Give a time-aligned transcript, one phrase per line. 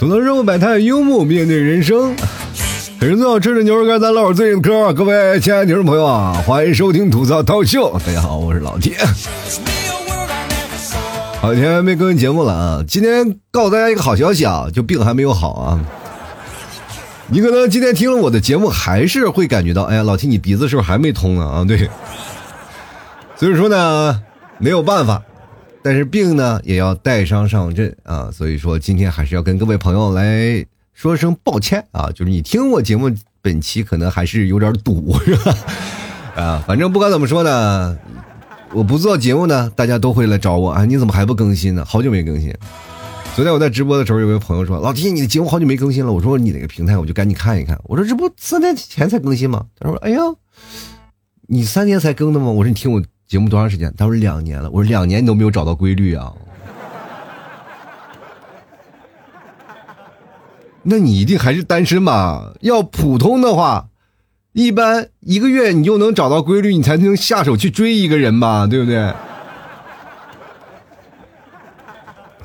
[0.00, 2.16] 吐槽生活百态，幽默面对人生。
[3.00, 4.94] 人最好吃的牛肉干，咱唠会最近的嗑。
[4.94, 8.00] 各位亲爱的听众朋友啊，欢迎收听吐槽涛秀。
[8.06, 8.96] 大家好，我是老铁。
[11.42, 12.84] 好几天没更新节目了啊！
[12.88, 15.78] 今天告诉大家一个好消息啊，就病还没有好啊。
[17.28, 21.46] 你可能今天听了我的节目，还是会感觉到，哎呀，老铁，你鼻子是不是还没通呢？
[21.46, 21.90] 啊，对。
[23.36, 24.22] 所以说呢，
[24.56, 25.20] 没有办法，
[25.82, 28.30] 但是病呢也要带伤上阵啊。
[28.32, 30.66] 所以说今天还是要跟各位朋友来。
[30.92, 35.56] 说声抱歉啊，就是你听我节目本期可能还是有点堵，是吧？
[36.36, 37.96] 啊，反正不管怎么说呢，
[38.74, 40.84] 我不做节目呢，大家都会来找我啊。
[40.84, 41.82] 你怎么还不更新呢？
[41.86, 42.54] 好久没更新。
[43.34, 46.98] 昨天我在直播的时候，有位朋友说：“老弟，你的节目好久没更新了。”我说：“你哪个平台？
[46.98, 50.18] 我就赶紧看一看。”我说：“这不三天前才更新吗？”他说：“哎呀，
[51.46, 56.34] 你三年才更的吗？”我说：“你听我节目多长时间？”他说：“两年了。”我说：“两年你都没有找到规律啊。”
[60.82, 62.54] 那你一定还是单身吧？
[62.60, 63.86] 要普通的话，
[64.52, 69.14] 一般一个月你就能找到规律，你才能下手去追一个人吧，对不对？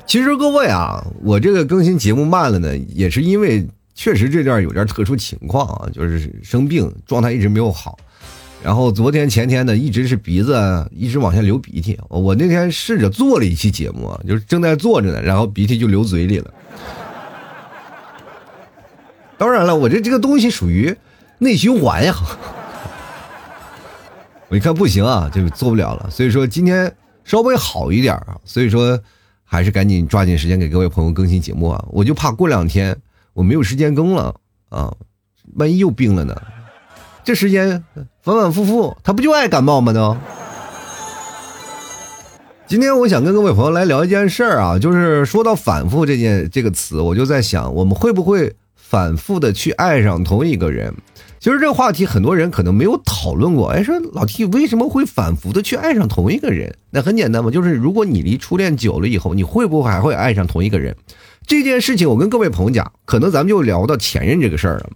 [0.06, 7.98] 其实各位啊，我这个更新节目慢了呢，也是因为确实这段有点特殊情况啊，就是生病，状态一直没有好。
[8.66, 11.96] 然后昨天前天呢，一直是鼻子一直往下流鼻涕。
[12.08, 16.52] 我那天试着做了一期节目，就是正在做着呢，然后鼻涕就流嘴里了。
[19.38, 20.96] 当然了，我这这个东西属于
[21.38, 22.12] 内循环呀。
[24.50, 26.10] 我一看不行啊，就做不了了。
[26.10, 29.00] 所以说今天稍微好一点啊，所以说
[29.44, 31.84] 还是赶紧抓紧时间给各位朋友更新节目啊。
[31.90, 32.96] 我就怕过两天
[33.32, 34.34] 我没有时间更了
[34.70, 34.92] 啊，
[35.54, 36.42] 万一又病了呢？
[37.22, 37.84] 这时间
[38.26, 39.92] 反反复复，他不就爱感冒吗？
[39.92, 40.16] 都。
[42.66, 48.52] 今天我想跟各位朋友来聊一件事儿啊，就是说到反复这件这个词，我就在想，我们会不会？
[48.74, 50.92] 反复的去爱上同一个人，
[51.38, 53.68] 其实这个话题很多人可能没有讨论过。
[53.68, 56.74] 哎，说老 T 为什么会反复的去爱上同一个人？
[56.90, 60.96] 那很简单嘛，就是如果你离初恋久了以后，你会不会还会爱上同一个人？
[61.46, 64.90] 这件事情我跟各位朋友讲，可能咱们就聊到前任这个事儿了。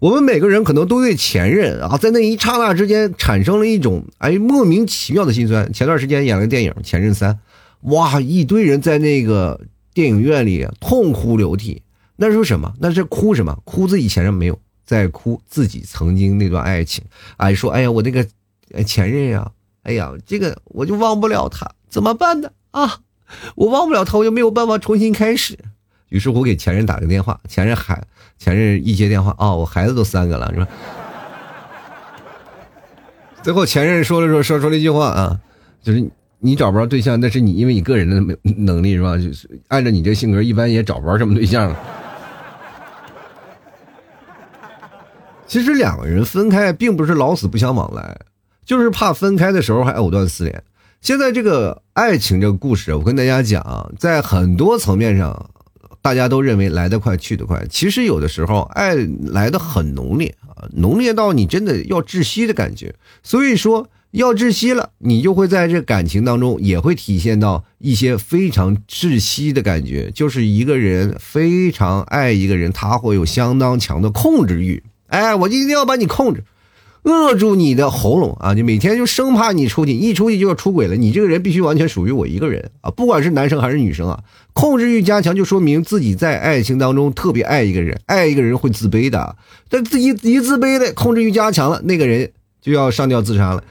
[0.00, 5.70] 我们每个人可能都对前任啊，在那一刹那之间产生了一种哎莫名其妙的心酸。
[5.74, 7.34] 前段时间演了个电影《前任三》，
[7.82, 9.60] 哇，一堆人在那个
[9.92, 11.82] 电影院里痛哭流涕。
[12.16, 12.74] 那是什么？
[12.80, 13.58] 那是哭什么？
[13.64, 17.04] 哭自己前任没有，在哭自己曾经那段爱情。
[17.36, 18.26] 哎，说哎呀，我那个
[18.86, 19.50] 前任呀，
[19.82, 22.50] 哎呀，这个我就忘不了他，怎么办呢？
[22.70, 23.00] 啊，
[23.54, 25.58] 我忘不了他，我就没有办法重新开始。
[26.08, 28.06] 于是我给前任打个电话，前任喊，
[28.40, 30.66] 前任一接电话，啊，我孩子都三个了，是吧？
[33.44, 35.38] 最后前任说了说说说了一句话啊，
[35.82, 39.18] 就是你找不着对象，那是你因为你个人的能力是吧？
[39.18, 41.76] 就是按照你这性格，一般也找不着什么对象。
[45.46, 48.18] 其实两个人分开并不是老死不相往来，
[48.64, 50.62] 就是怕分开的时候还藕断丝连。
[51.02, 55.50] 现在这个爱情这个故事，我跟大家讲，在很多层面上，
[56.02, 57.66] 大家都认为来得快去得快。
[57.68, 62.94] 其实有的时候爱来得很浓烈啊，浓烈到你真的要窒息的感觉。
[63.22, 74.82] 所以说要窒息了，你就会在这感情当中也会体现到一些非常窒息的感觉，就是一个人非常爱一个人，他会有相当强的控制欲。
[75.06, 76.44] 哎，我就一定要把你控制，
[77.02, 78.52] 扼住你的喉咙啊！
[78.52, 80.94] 你每天就生怕你出去，一出去就要出轨了。
[80.96, 82.90] 你这个人必须完全属于我一个人啊！
[82.90, 84.20] 不管是男生还是女生啊，
[84.52, 89.36] 控制欲加强就说明自己在爱情当中特别爱一个人，爱一个人会自卑的。
[89.68, 93.64] 但自己一自卑的，控制欲加强了，那个人就要上吊自杀了。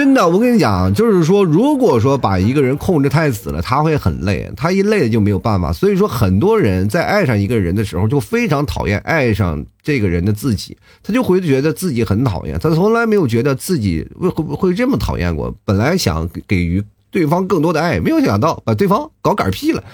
[0.00, 5.70] 真的，我跟你讲，就是说，如果说把一个人控制太死了，他会很累，他一累就没有办法。
[5.74, 15.54] 所以说，很多人在爱上一个人的时候，就非常讨厌爱上这个人的自己，他就会觉得自己很讨厌，他从来没有觉得自己会会会这么讨厌过。
[15.66, 19.84] 本来想给予对方更多的爱，没有想到把对方搞嗝屁了。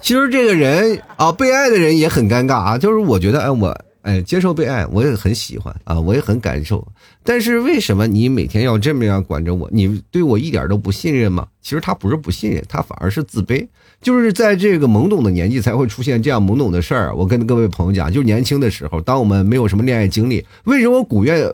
[0.00, 3.80] 其实这个人啊，被爱的人也很尴尬啊，就是我觉得，哎，我。
[4.06, 6.86] 哎，接受被爱，我也很喜欢啊，我也很感受。
[7.24, 9.68] 但是为什么你每天要这么样管着我？
[9.72, 11.48] 你对我一点都不信任吗？
[11.60, 13.66] 其实他不是不信任，他反而是自卑。
[14.00, 17.12] 就是在这个懵懂的年纪才会出现这样懵懂的事儿。
[17.16, 21.50] 我跟各位朋友讲，就年轻的时候，当我们没有什么恋爱经历，为什么我鼓愿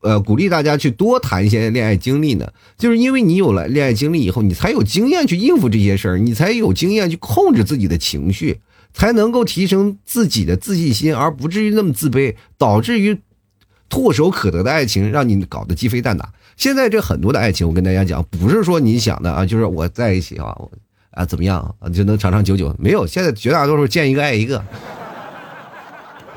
[0.00, 2.50] 呃鼓励大家去多谈一些恋爱经历呢？
[2.78, 8.58] 就是因为你有了恋爱经历以后，你才有经验去应付这些事儿，你才有经验去控制自己的情绪。
[8.92, 13.20] 才能够提升自己的自信心，而不至于那么自卑，导致于
[13.88, 16.32] 唾手可得的爱情让你搞得鸡飞蛋打。
[16.56, 20.56] 现在这很多的爱情，我跟大家讲，不是说你想的啊，就是我在一起啊，
[21.10, 22.74] 啊怎么样啊就能长长久久？
[22.78, 24.62] 没有，现在绝大多数见一个爱一个，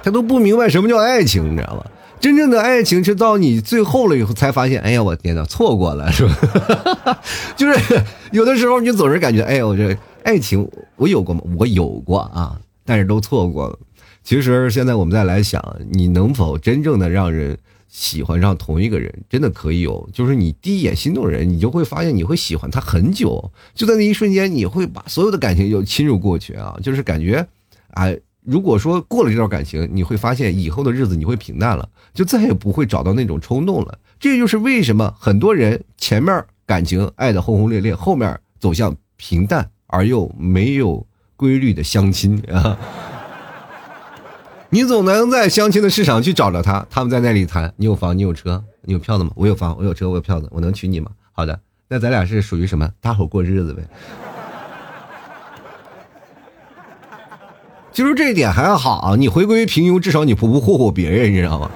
[0.02, 1.86] 他都不明白什么叫爱情，你知道吗？
[2.18, 7.22] 真正的爱情是到你最后了以后才发现，哎呀，我天哪，错过了是吧？
[7.56, 11.42] 就是有的时候你总是感觉，哎呀，我这爱情我有过吗？
[11.56, 13.77] 我有过啊，但是都错过了。
[14.24, 17.56] 其实现在我们再来想，你能否真正的让人
[17.88, 19.13] 喜欢上同一个人？
[19.30, 27.48] 真的可以有，就是你第一眼心动人，你就会发现你会喜欢他很久，就在那一瞬间，你会把所有的感情又侵入过去啊，就是感觉，
[27.92, 28.07] 啊。
[28.42, 33.98] 如果说过了这段感情，你会发现以后的日子你会平淡了，就再也不会找到那种冲动了。
[34.19, 41.05] 这就是为什么很多人前面感情爱的轰轰烈烈，后面走向平淡而又没有
[41.35, 42.77] 规律的相亲啊。
[44.69, 49.31] 你总能在相亲的市场去找着他，他们在那里谈：你有房，你有车，你有票子吗？
[49.35, 51.11] 我有房，我有车，我有票子，我能娶你吗？
[51.31, 52.89] 好的，那咱俩是属于什么？
[52.99, 53.83] 搭伙过日子呗。
[57.93, 61.71] 其实这一点还好，你回归平庸，至少你不不霍霍别人，你知道吗？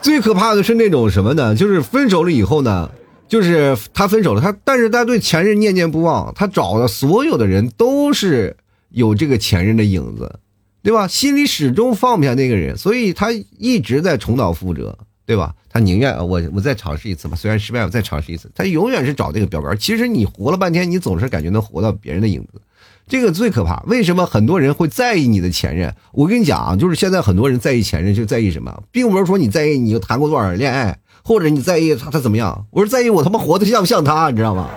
[0.00, 1.56] 最可怕的是那种什么呢？
[1.56, 2.90] 就是分手了以后呢，
[3.28, 8.56] 就是他分手了，他但是他对前任念念不忘，他找的所有的人都是
[8.90, 10.38] 有这个前任的影子，
[10.82, 11.08] 对吧？
[11.08, 15.54] 心里始终放不下那个人，所以他一直在重蹈覆辙，对吧？
[15.70, 18.48] 他宁愿我我再尝试一次吧，虽然失败，我再尝试一次。
[18.54, 19.76] 他永远是找那个标杆。
[19.76, 22.60] 其实你活了半天，你总是感觉能活到别人的影子。
[23.08, 25.92] 这个最可怕，为什么很多人会在意你的前任？
[26.12, 34.68] 我跟你讲啊，就是现在很多人在意前任，就在意什么，并不是说你在意你谈过多少恋爱，或者你在意他他怎么样，我是在意我他妈活的像不像他，你知道吗？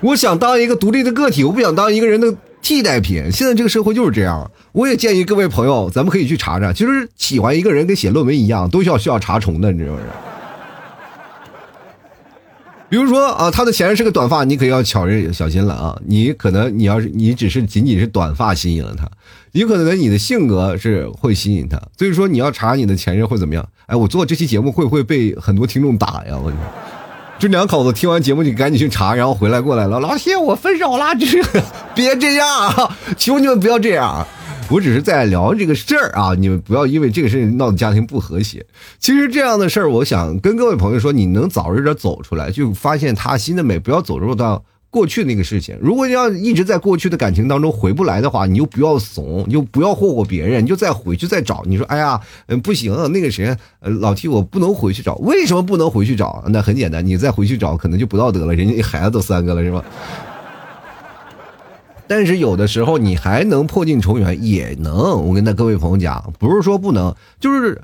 [0.00, 3.30] 我想当一个独立的个体，我不想当一个人的替代品。
[3.30, 10.00] 现在这个社会就是这样，我也建议各位朋友，咱们可以去查查，其实喜欢一个人跟写论文一样，都需要需要查重的，你知道吗？
[12.90, 15.96] 比如说啊，他的前任是个短发，你可要巧人小心了啊！
[16.06, 19.08] 你可能你要是你只是仅仅是短发吸引了他，
[19.52, 23.64] 有可能你的性格是会吸引他，所以说你要查你的前任会怎么样？
[23.86, 26.36] 哎，我做这期节目会不会被很多听众打呀？
[26.36, 26.52] 我，
[27.38, 31.40] 这两口子听完节目就赶紧去查，然后回来过来了，老谢我分手了，这
[31.94, 32.96] 别这样啊！
[33.16, 34.26] 求你们不要这样。
[34.70, 38.64] 我只是在聊这个事儿啊，你们不要因为这个事情闹得家庭不和谐。
[39.00, 45.76] 其实这样的事儿，我想跟各位朋友说，你能早日的走出来，就发现他新的美，不要走入到过去那个事情。
[45.80, 51.64] 如果你要一直在过去的感情当中回不来的话，你就不要怂，你就不要霍霍别人，你就再回去再找。
[51.66, 56.44] 你说，哎呀，嗯，不行，那个谁，老提我不能回去找，为什么不能回去找？
[56.48, 59.84] 那很简单，你再回去找，可能就不道德了，人家孩子都三个了，是吧？
[62.10, 65.24] 但是有的时候你还能破镜重圆，也能。
[65.24, 67.80] 我跟那各位朋友讲，不是说不能，就是，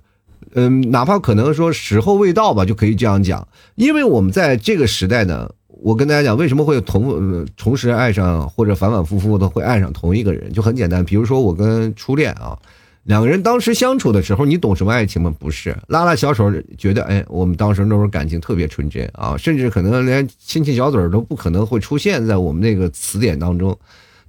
[0.55, 3.46] 嗯，哪怕可能说时候未到吧，就可以这样讲。
[3.76, 11.05] 因为我们在这个时代呢，我跟大家讲，为什么会同同时爱上或者反反复复的会爱上同一个人，就很简单。
[11.05, 12.58] 比如说我跟初恋啊，
[13.05, 15.32] 两个人当时相处的时候，你懂什么爱情吗？
[15.38, 23.79] 不是，拉拉小手，觉得哎，我们当时那种感情特别纯真啊，甚至可能连亲亲小嘴都不可能会出现在我们那个词典当中。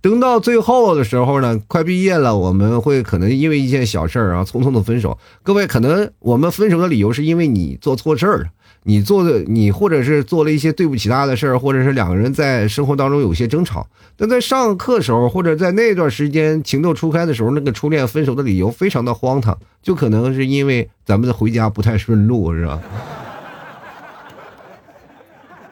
[0.09, 5.17] 等到最后的时候呢，快毕业了，我们会可能因为一件小事儿啊，匆匆的分手。
[5.43, 8.45] 各位，可能我们分手的理由是因为你做错事儿了，
[8.83, 13.85] 你做的你或者是做了一些对不起他的事儿，或者是两个人在生活当中有些争吵。
[14.15, 22.79] 但在上课时候，或者在那段时间情窦初开的时候，那个初恋分手的理由非常的荒唐，就可能是因为咱们的回家不太顺路，是吧？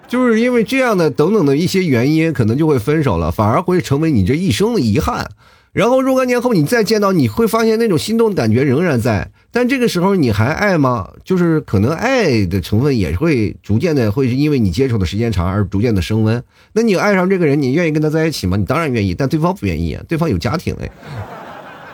[0.08, 5.30] 就是因为这样的等等的一些原因，可能就会分手了，反而会成为你这一生的遗憾。
[5.74, 11.10] 然后若干年后你再见到，你会发现那种心动的感觉仍然在，但这个时候你还爱吗？
[11.26, 16.42] 就是可能爱的成分也会逐渐的，会因为你接触的时间长而逐渐的升温。
[16.72, 18.56] 那你爱上这个人，你愿意跟他在一起吗？
[18.56, 20.90] 你当然愿意，但对方不愿意，对方有家庭嘞。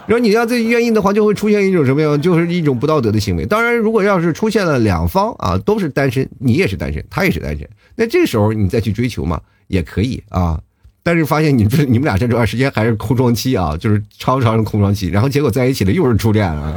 [0.08, 2.20] 然后你要再愿意的话，就会出现一种什么样？
[2.22, 3.46] 就是一种不道德的行为。
[3.46, 10.60] 当然，如果要是出现了两方啊都是单身，你也是单身，他也是单身，那这时候你再去追求嘛，也可以啊。
[11.04, 16.76] 但是发现你这你们俩这段时间还是空窗期啊，就是超长的空窗期，然后结果在一起了又是初恋啊，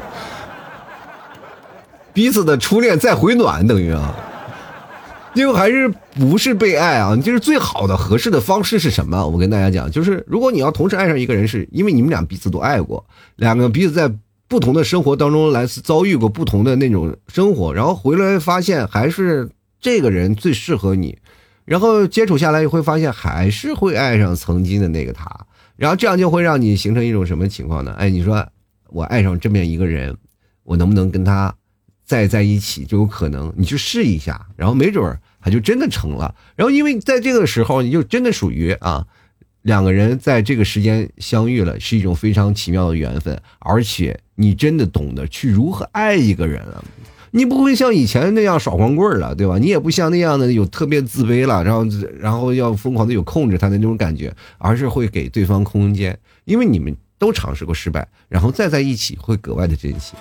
[2.12, 4.14] 彼此的初恋再回暖等于啊。
[5.34, 7.16] 因为还是不是被爱啊？
[7.16, 9.26] 就是最好的合适的方式是什么？
[9.26, 13.04] 我跟大家讲，就是如果你要同时爱上一个人，是因为你们俩彼此都爱过，
[13.36, 14.10] 两个彼此在
[14.46, 19.50] 不同的生活当中来遭遇过不同的那种生活，然后回来发现还是
[19.80, 21.18] 这个人最适合你，
[21.64, 25.28] 然后接触下来会发现还是会爱上曾经的那个他，
[25.76, 27.92] 然后这样就会让你形成一种什么情况呢？
[27.98, 28.46] 哎，你说
[28.90, 30.16] 我爱上这么一个人，
[30.62, 31.52] 我能不能跟他？
[32.04, 36.34] 再在一起就有可能，你去试一下，然后没准儿他就真的成了。
[36.56, 39.06] 然后因为在这个时候，你就真的属于啊，
[39.62, 46.84] 两个人在这个时间相遇了，是一种非常奇妙的缘分，而且你真的懂得去如何爱一个人了。
[47.30, 49.58] 你不会像以前那样耍光棍了，对吧？
[49.58, 51.84] 你也不像那样的有特别自卑了，然后
[52.20, 60.14] 然后要疯狂的有控制他的那种感觉，而是会给对方空间，因为你们都尝试过失败，然后再在一起会格外的珍惜。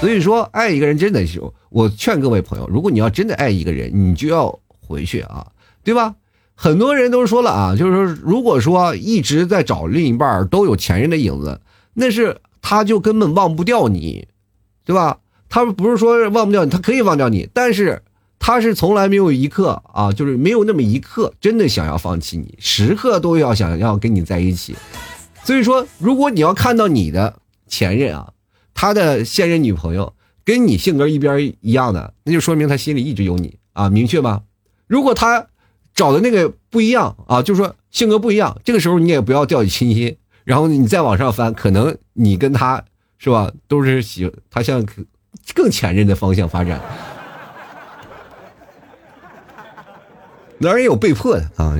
[0.00, 5.46] 所以说，爱一个人真的是，我劝各位朋友，如果你要真的爱一个人，你就要回去啊，
[5.82, 6.14] 对吧？
[6.54, 11.60] 很多人都说了啊，就是说，如果说一直在找另一半都有前任的影子，
[11.94, 14.28] 那是他就根本忘不掉你，
[14.84, 15.18] 对吧？
[15.48, 18.02] 他不是说忘不掉你，他可以忘掉你，但是
[18.38, 24.76] 他是从来没有一刻啊，就是没有那么一刻真的想要放弃你，时刻都要想要跟你在一起。
[25.42, 27.36] 所以说，如果你要看到你的
[27.66, 28.28] 前任啊，
[28.76, 30.14] 他的现任女朋友
[30.44, 34.42] 跟你性格一边一样的，那就说明他心里一直有你啊，明确吗？
[34.86, 35.48] 如果他
[35.94, 42.84] 找的那个不一样啊，就是说性格不一样，这个时候你也不要掉以轻心，然后你再往上翻，可能你跟他
[43.18, 44.86] 是吧，都是喜他向。
[45.54, 46.80] 更前任的方向发展，
[50.58, 51.76] 哪儿也有被迫的啊！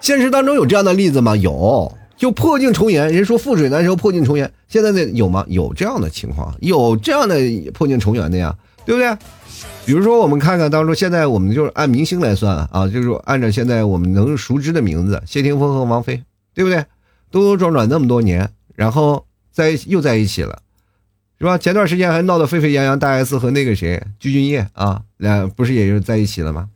[0.00, 1.36] 现实当中有这样的例子吗？
[1.36, 3.12] 有，就破镜重圆。
[3.12, 4.50] 人说覆水难收，破镜重圆。
[4.68, 5.44] 现在的有吗？
[5.48, 7.36] 有这样的情况，有这样的
[7.72, 9.16] 破镜重圆的呀，对不对？
[9.84, 16.22] 比如说，我们看看当中，现在我们就是按明星来算啊，就是按照现在我们能熟知的名字，谢霆锋和王菲，
[16.54, 16.84] 对不对？
[17.30, 20.62] 兜兜转转那么多年，然后在又在一起了。
[21.38, 21.58] 是吧？
[21.58, 26.70] 前段时间还闹得沸沸扬扬，大 S 和那个谁鞠婧祎啊，俩不是也就在一起了吗？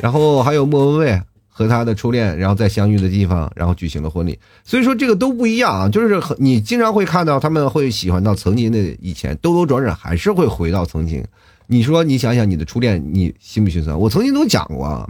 [0.00, 1.20] 然后还有莫文蔚
[1.60, 4.38] 和他的初恋，然后在相遇的地方，然后举行了婚礼。
[4.64, 11.22] 所以说这个都不一样啊，就是你经常会看到他们会喜欢到曾经的以前，兜兜转转还是会回到曾经。
[11.66, 13.98] 你说你想想你的初恋，你心不心酸？
[13.98, 15.06] 我曾经都讲过，啊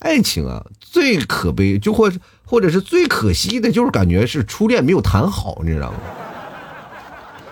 [0.00, 2.12] 爱情啊最可悲，就或
[2.44, 5.98] 或者是最可惜的，就是感觉是初恋没有谈好，你知道吗？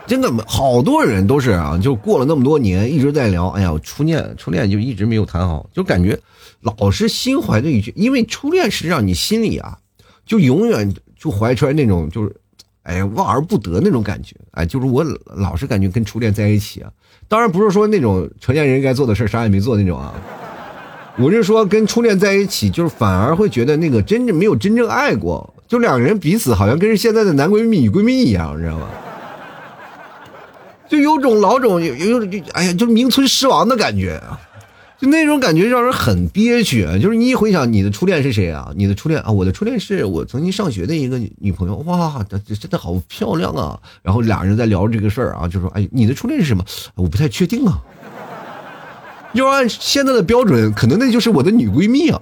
[0.06, 3.48] 真的，好多人都是啊，就过了那么多年，一直在聊。
[3.48, 6.20] 哎呀，初恋，初恋就一直没有谈好，就感觉
[6.64, 9.78] 老是心怀着一句，因为初恋是让你心里啊，
[10.26, 12.34] 就永远就怀揣那种就是，
[12.82, 14.34] 哎呀，望而不得那种感觉。
[14.52, 15.04] 哎，就是我
[15.36, 16.90] 老是感觉跟初恋在一起啊，
[17.28, 20.14] 当然不是说那种成年人该做的事啥也没做那种啊，
[21.18, 28.88] 我是说跟初恋在一起，就是反而会觉得那个真正没有真正爱过，就两个人彼此好像跟现在的男闺蜜、女闺蜜一样，你知道吗？
[30.88, 34.38] 就有种老种有有哎呀，就名存实亡的感觉啊，
[35.04, 36.86] 就那种感觉让人很憋屈。
[36.98, 38.72] 就是你一回想你的初恋是谁啊？
[38.74, 41.76] 你的初恋啊，我的初恋是我曾经上学的一个女朋友。
[41.80, 43.78] 哇，这真的好漂亮啊！
[44.02, 46.64] 然后俩人在聊这个事儿啊，就说：“哎，你的初恋是什么？
[46.94, 47.78] 我不太确定啊。
[49.34, 52.18] 要按现在的标准，可能那就是我的女闺蜜啊。”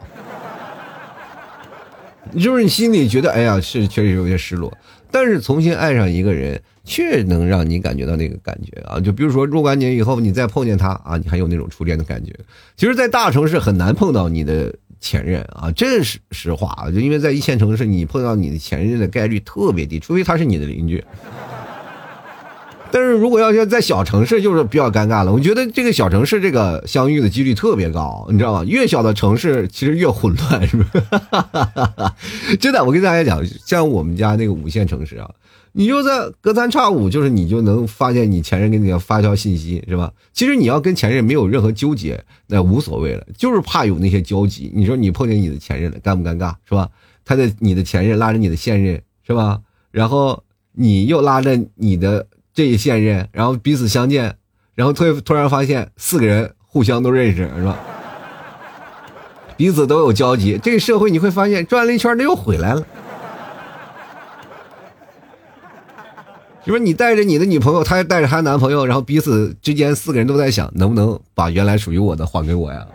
[2.36, 4.76] 就是你心里觉得，哎呀，是确实有些失落。
[5.12, 6.60] 但是重新爱上一个人。
[6.84, 8.98] 却能让你感觉到那个感觉啊！
[8.98, 12.32] 就比如说，若干年以后你再碰见他啊，你还有那种初恋的感觉。
[12.76, 16.90] 其实，在大城市很难碰到你的前任啊，这是实话啊。
[16.90, 21.04] 就因为在一线城市，你碰到你的前任的概率特别低，除非他是你的邻居。
[22.92, 25.32] 但是如果要要在小城市，就是比较尴尬了。
[25.32, 28.64] 我觉得这个小城市这个相遇的几率特别高，你知道吗？
[28.64, 32.14] 越小的城市其实越混乱，是吧？
[32.60, 35.30] 真的，我跟大家讲，像我们家那个五线城市啊。
[35.74, 40.12] 你就在隔三差五，就是你就能发现你前任给你发条信息，是吧？
[40.34, 44.70] 其实你要跟前任没有任何纠结，那无所谓了，就是怕有那些交集。
[44.74, 46.90] 你说你碰见你的前任了，尴不尴尬，是吧？
[47.24, 49.60] 他的你的前任拉着你的现任，是吧？
[49.90, 54.36] 然后你又拉着你的这一现任，然后彼此相见，
[54.74, 57.78] 然后突突然发现四个人互相都认识，是吧？
[59.56, 62.84] 彼此都有交集，这个社会你会发现转了一圈，他又回来了。
[66.64, 72.86] 就说你带着你的女朋友，她带着她男朋友，然后彼此之间四个人都在想，能不能把原来属于我的还给我呀？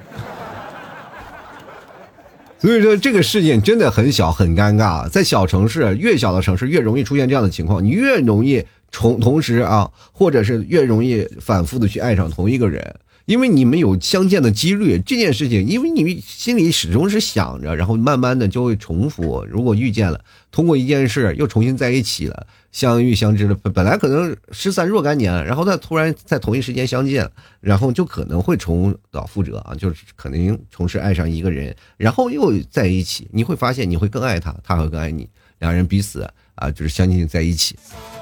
[2.59, 5.07] 所以说这个事情真的很小，很尴尬。
[5.09, 12.95] 在小城市，越小的城市越容易出现这样的情况，你越容易重同时啊，或者是越容易反复的去爱上同一个人。
[13.25, 19.45] 因为你们有相见的几率，这件事情，因为你心里始终是想着，然后慢慢的就会重复。
[19.49, 27.29] 如果遇见了，通过一件事又重新在一起了，相遇相知了，本来可能失散若干年，然后他突然在同一时间相见，
[27.59, 35.27] 然后就可能会重蹈覆辙啊，就是可能同时爱上一个人，然后又在一起，你会发现你会更爱他，他会更爱你，
[35.59, 36.25] 两人彼此。
[36.57, 37.75] 啊，就是相亲在一起，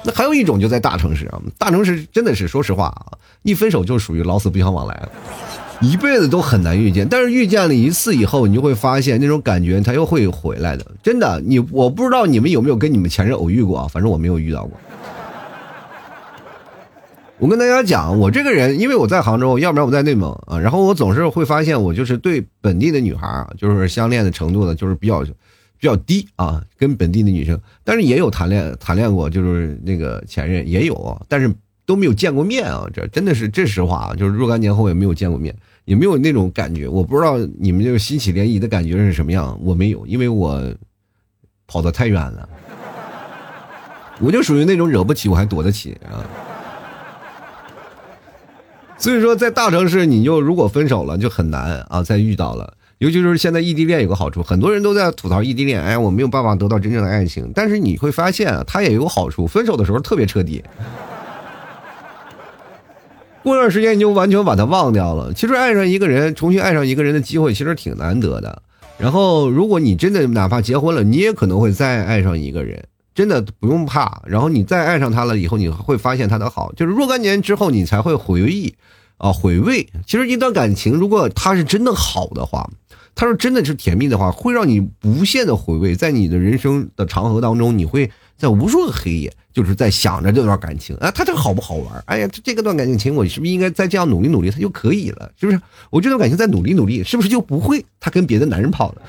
[0.04, 5.08] 那还有一种就在大城市啊，大城市真的是说实话啊，一分手就属于老死不相往来了。
[5.82, 7.06] 一辈子都很难遇见。
[7.06, 10.86] 但是遇见了一次以后，你就会发现那种感觉他又会回来的。
[11.02, 13.86] 真的，你我不知道你们有没有跟你们前任偶遇过啊？
[13.86, 14.72] 反正我没有遇到过。
[17.38, 25.22] 我跟大家讲，我这个人，因为我在杭州，要不然我在内蒙啊，然后我总是会发现，我就是对本地的女孩啊，就是相恋的程度呢，就是比较
[25.78, 31.52] 比较低啊，跟本地的女生，但是也有谈恋谈恋过，就是那个前任也有，但是
[31.84, 35.54] 都没有见过面啊，这真的是这实话啊，就是若干年后也没有见过面，
[35.84, 40.62] 也没有那种感觉，我不知道你们这个心起涟漪的感觉是什么样，我没有，因为我
[41.66, 42.48] 跑得太远了，
[44.20, 46.24] 我就属于那种惹不起我还躲得起啊。
[48.98, 52.75] 所以说，在大城市，你就如果分手了，就很难啊，再遇到了。
[52.98, 57.52] 尤其是现在异地恋有个好处，很多人都在吐槽异地恋，哎，我没有办法得到真正的爱情。
[57.54, 60.64] 但是你会发现啊，它也有好处，分手的时候特别彻底，
[63.42, 65.32] 过段时间你就完全把它忘掉了。
[65.34, 68.62] 其实爱上一个人，重新爱上一个人的机会其实挺难得的。
[68.98, 72.82] 然后，如果你真的哪怕结婚了，你也可能会再爱上一个人。
[73.14, 78.74] 真的不用怕，然后你再爱上他了以后，你会发现他的好，就是若干年之后你才会回忆，
[79.16, 79.86] 啊，回味。
[80.06, 82.68] 其实一段感情，如果他是真的好的话，
[83.16, 92.04] 他说真的是甜蜜的话，会让你无限的回味，在你的人生的长河当中，你会在无数个黑夜，就是在想着这段感情啊，他这好不好玩？
[92.04, 95.32] 哎呀，这个段感情，我是不是应该再这样努力努力，他就可以了？
[95.40, 95.58] 是不是？
[95.88, 99.02] 我这段感情再努力努力，是不是就不会他跟别的男人跑了？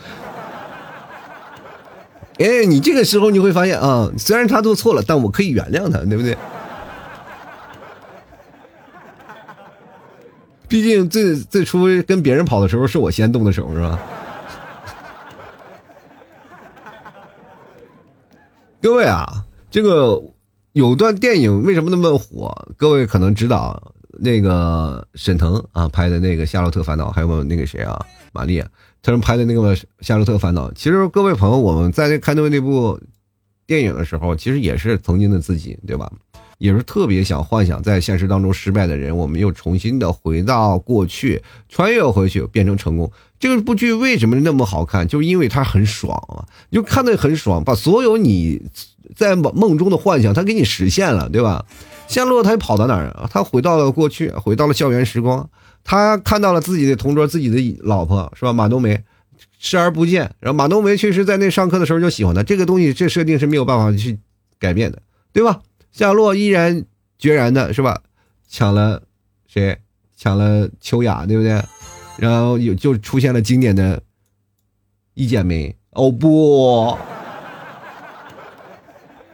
[2.40, 6.38] 哎，你这个时候你会发现啊，虽然他做错了，但我可以原谅他，对不对？
[10.68, 13.98] 毕竟最最初跟别人跑的时候是我先动的手，是吧？
[18.82, 20.22] 各位啊，这个
[20.74, 22.54] 有段电影为什么那么火？
[22.76, 28.62] 各位可能知道，那个沈腾啊拍的那个《夏洛特烦恼》，还有那个谁啊，玛丽。
[29.02, 33.00] 他们拍的那个《夏洛特烦恼》，其实各位朋友，我们在看那部
[33.66, 36.12] 电影的时候，其实也是曾经的自己，对吧？
[36.58, 43.12] 也是特别想幻想在现实当中失败的人，我们又重新的回到过去，穿越回去变成成功。
[43.40, 45.08] 这部剧为什么那么好看？
[45.08, 48.62] 就因为它很爽啊，就看的很爽，把所有你
[49.16, 51.64] 在梦梦中的幻想，它给你实现了，对吧？
[52.08, 53.30] 夏洛他跑到哪儿啊？
[53.32, 55.48] 他回到了过去，回到了校园时光。
[55.84, 58.52] 他看到了自己的同桌，自己的老婆是吧？
[58.52, 59.04] 马冬梅
[59.60, 62.42] 视而不见，然后马冬梅确实在那上课的时候就喜欢他。
[62.42, 64.18] 这个东西，这设定是没有办法去
[64.58, 65.62] 改变的，对吧？
[65.98, 66.86] 夏洛依然
[67.18, 68.04] 决然的是吧？
[68.48, 69.02] 抢了
[69.48, 69.80] 谁？
[70.16, 71.60] 抢了秋雅，对不对？
[72.20, 74.04] 然后有就出现了经典的
[75.16, 76.96] 一剪梅哦不，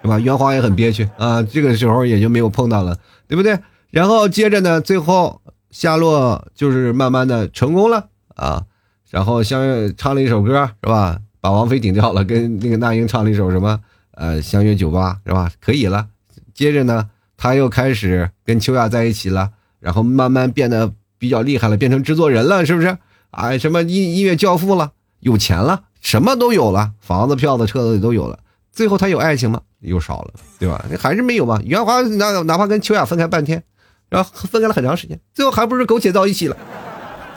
[0.04, 0.18] 是吧？
[0.20, 2.98] 袁华也很憋屈啊，这个时候也就没有碰到了，
[3.28, 3.60] 对不对？
[3.90, 5.42] 然后接着呢，最后。
[5.70, 8.68] 夏洛就是慢慢的成功了啊，
[9.10, 11.20] 然后相约唱了一首歌是吧？
[11.42, 13.82] 把王菲顶掉了，跟那个那英唱了一首什么？
[14.12, 15.52] 呃，相约酒吧是吧？
[15.60, 16.08] 可以了。
[16.54, 22.98] 接着呢，他又开始跟秋雅在一起了，然后慢慢变得比较厉害了，变成制作人了，是不是？
[23.32, 28.40] 啊，什么音音乐教父了，有钱了，什么都有了，房子、票子、车子也都有了。
[28.72, 29.62] 最后他有爱情吗？
[29.80, 30.86] 又少了，对吧？
[31.00, 31.60] 还是没有吧？
[31.66, 33.64] 袁华哪哪怕跟秋雅分开半天。
[34.10, 36.56] 然后分开了很长时间，最后还不是苟且到一起了。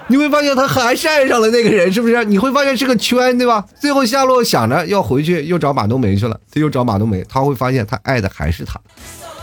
[0.08, 2.24] 你会发现他还是爱上了那个人，是不是？
[2.24, 3.66] 你会发现是个圈，对吧？
[3.80, 6.40] 最后夏洛想着要回去，又找马冬梅去了。
[6.50, 8.80] 他又找马冬梅，他会发现他爱的还是他。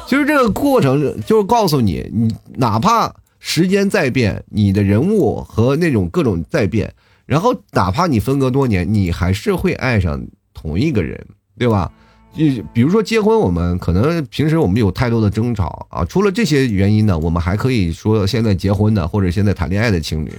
[0.08, 6.94] 其实这个过程就是告诉你，你哪怕时间在变，你的人物和那种各种在变，
[7.26, 10.22] 然后哪怕你分隔多年，你还是会爱上
[10.54, 11.26] 同一个人，
[11.58, 11.92] 对吧？
[12.36, 16.04] 就比如说结婚，我们可能平时我们有太多的争吵啊。
[16.06, 20.32] 除了这些原因呢，我们还可以说现在结婚的或者现在谈恋爱的情侣，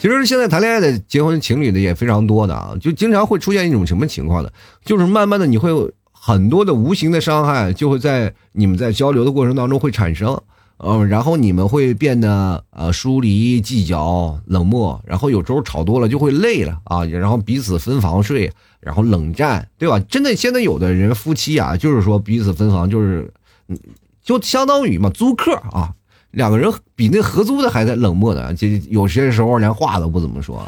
[0.00, 2.74] 其实现在谈恋爱的结婚情侣的也非常多的啊。
[2.80, 4.48] 就经常会出现一种什么情况呢？
[4.84, 10.40] 就是慢慢的你会有很多的无形的伤害，就会在你们在交流的过程当中会产生，
[10.78, 18.52] 嗯，然后你们会变得呃疏离、计较、冷漠，然后有时候吵多了就会累了啊，然后彼此分房睡。
[18.80, 19.98] 然后冷战，对吧？
[20.00, 23.32] 真的，现在有的人夫妻啊，就是说彼此分房，就是，
[23.68, 23.78] 嗯，
[24.22, 25.94] 就相当于嘛租客啊，
[26.32, 30.62] 两个人比那合租的还在冷漠的，就有些时候连话都不怎么说。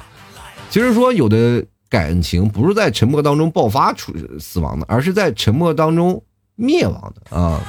[0.71, 6.23] 其实说有的感情不是在沉默当中爆发出死亡的，而是在沉默当中
[6.55, 7.61] 灭亡的啊，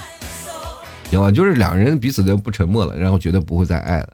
[1.10, 1.32] 行吧？
[1.32, 4.10] 就是两个人彼此都不沉默了，然后觉得不会再爱了。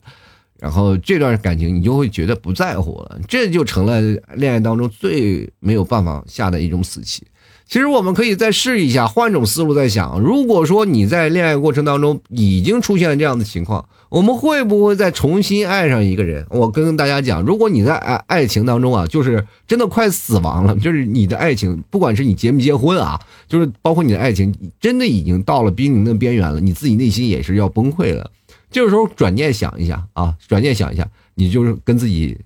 [0.59, 3.99] 然后这段感情你就会觉得不在乎了，这就成了
[4.35, 7.23] 恋爱当中最没有办法下的一种死棋。
[7.65, 10.19] 其实我们可以再试一下，换种思路再想。
[10.19, 16.45] 如果说你在恋爱过程当中已经出现了这样的情况，我们会不会再重新爱上一个人？
[16.51, 28.29] 我跟大家讲，如果你在爱爱情当中啊，就是真的快死亡了，就是你的爱情，不管是你结没结婚啊，就是包括你的爱情，真的已经到了濒临的边缘了，你自己内心也是要崩溃了。
[28.69, 32.37] 这个时候转念想一下啊，转念想一下，你就是跟自己，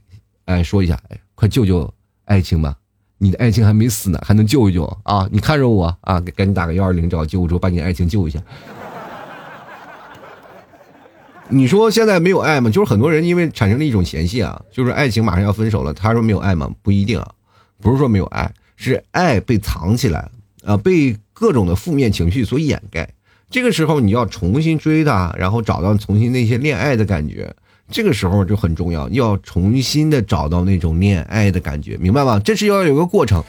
[0.45, 2.77] 哎，说一下，哎，快救救爱情吧。
[3.17, 5.27] 你的爱情还没死呢，还能救一救啊！
[5.31, 8.39] 你看着我啊，赶紧打个幺二零找救护车，把你的爱情救一下。
[11.49, 12.69] 你说现在没有爱吗？
[12.69, 16.69] 就是很多人因为产生了一种嫌隙啊，就是爱情马上要分手了，他说没有爱吗？
[16.81, 17.31] 不一定啊，
[17.81, 20.29] 不是说没有爱，是爱被藏起来
[20.65, 23.07] 啊，被各种的负面情绪所掩盖。
[23.49, 27.53] 这个时候你要重新追他，然后找到重新那些恋爱的感觉。
[27.89, 32.37] 这个时候就很重要，要重新的找到那种恋爱的感觉，明白吗？
[32.43, 33.41] 这是要有个过程，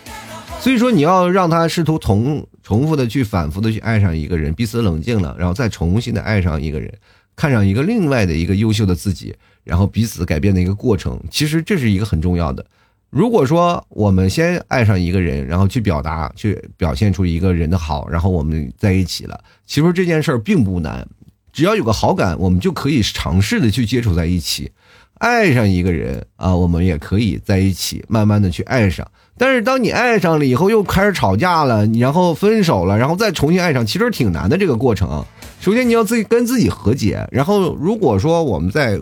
[0.61, 6.93] 所以说你要让他试图重重复的去反复的去爱上一个人，彼此冷静了，然后再重新的爱上一个人，
[7.39, 11.17] 看上一个另外的一个优秀的自己，然后彼此改变的一个过程。
[11.31, 12.67] 其实这是一个很重要的。
[13.11, 21.07] 如果说我们先爱上一个人，然后去表达、去表现出一个人的好，然后我们在一起了，其实这件事并不难。
[21.53, 24.73] 只要有个好感，我们就可以尝试的去接触在一起，
[25.15, 29.09] 爱上一个人啊，我们也可以在一起，慢慢的去爱上。
[29.39, 35.25] 但是当你爱上了以后，又开始吵架了，然后分手了，然后再重新爱上，其实挺难的这个过程。
[35.61, 38.99] 首先你要自己跟自己和解，然后如果说我们在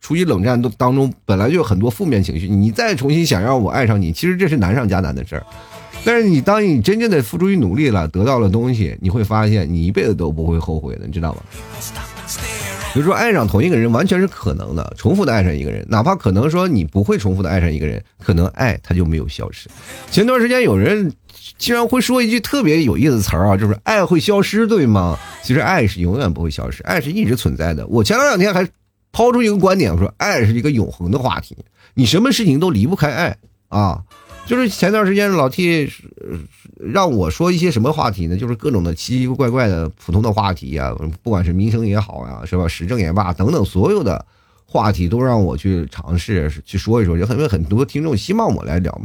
[0.00, 5.46] 处于冷战的当中，本来就有很多负面情绪，你再重新想让我爱上你，其实这是难上加难的事儿。
[6.04, 11.40] 但是你当你真正的付出于努力了，得到了东西，你会发现你一辈子都不会后悔的，你知道吗？
[12.92, 19.68] 比如说爱上同一个人完全是可能的，重复的爱上一个人，哪怕可能说你不会重复的爱上一个人，可能爱他就没有消失。
[20.10, 21.12] 前段时间有人
[21.60, 25.18] 竟然会说一句特别有意思的词儿啊，就是爱会消失，对吗？
[25.44, 27.86] 其实爱是永远不会消失，爱是一直存在的。
[27.86, 28.66] 我前两天还
[29.12, 31.54] 抛出一个观点，我说爱是一个永恒的话题，
[31.92, 33.36] 你什么事情都离不开爱
[33.68, 34.02] 啊。
[34.46, 35.88] 就是前段时间老 T
[36.76, 38.36] 让我说一些什么话题呢？
[38.36, 42.66] 就是各种的奇奇怪怪的普通的话题呀，不管是民生也好呀，是吧？
[42.66, 44.24] 时政也罢，等等，所有的
[44.64, 47.18] 话题都让我去尝试去说一说。
[47.18, 48.98] 就很多很多听众希望我来聊，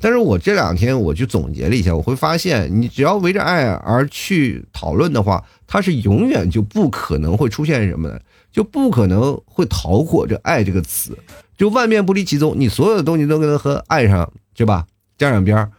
[0.00, 11.16] 但是我这两天我去总结了一下，我会发现，你只要围着爱而去讨论的话，它是永远就不可能会出现什么的，就不可能会逃过这“爱”这个词，
[11.56, 14.30] 就万变不离其宗，你所有的东西都跟和爱上。
[14.52, 14.84] 对吧？
[15.16, 15.70] 沾上边儿，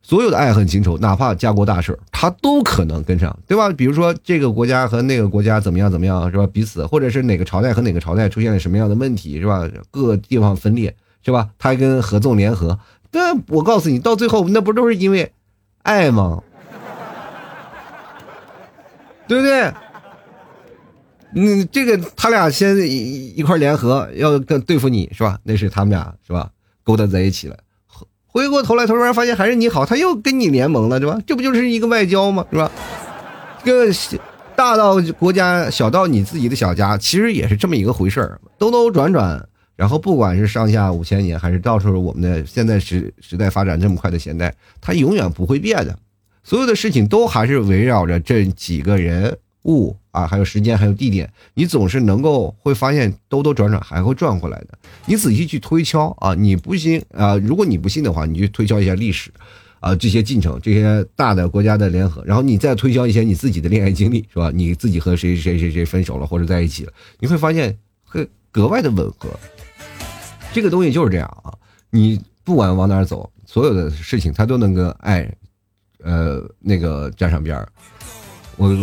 [0.00, 3.68] 所有的爱恨情仇，哪怕家国大事，他都可能跟上，对吧？
[3.68, 6.46] 比如说这个国家和那个国家怎么样怎么样，是吧？
[6.46, 9.68] 彼此，或者是哪个朝代和哪个朝代出现了什么样的问题，是吧？
[9.90, 11.50] 各个地方分裂，是吧？
[11.58, 12.78] 他跟合纵联合，
[13.16, 15.32] 那我告诉你，到最后那不都是因为
[15.82, 16.42] 爱吗？
[19.26, 19.72] 对不对？
[21.34, 25.38] 嗯，这个他俩先一一块联合要跟对付你，是吧？
[25.44, 26.50] 那是他们俩，是吧？
[26.84, 27.56] 勾搭在一起了。
[28.26, 31.18] 回过头来，突然发现还是你好，他又跟你联盟了，对吧？
[31.26, 32.44] 这不就是一个外交吗？
[32.50, 32.70] 是吧？
[33.64, 33.92] 这个
[34.54, 45.96] 大到国家，小到你自己的小家，其实也是这么一个回事儿，兜兜转转，然后不管是上下五千年，还是到时候我们的现在时时代发展这么快的现代，它永远不会变的，
[46.42, 49.38] 所有的事情都还是围绕着这几个人。
[49.68, 54.68] 物啊，还有时间，还有地点，你总是能够会发现兜兜转转还会转回来的。
[55.06, 57.34] 你仔细去推敲啊，你不信啊？
[57.38, 59.28] 如果你不信的话，你就推敲一下历史，
[59.80, 64.52] 啊，这些进程，这些大的国家的联合，然后你再推敲一些你自己的恋爱经历，是吧？
[64.54, 69.28] 你自己和谁谁谁谁分手了或者在一起了，你会发现会格外的吻合。
[70.56, 71.52] 这个东西就是这样啊，
[71.90, 75.30] 你不管往哪走，所有的事情它都能跟爱，
[76.02, 77.68] 呃，那个沾上边儿。
[78.56, 78.74] 我。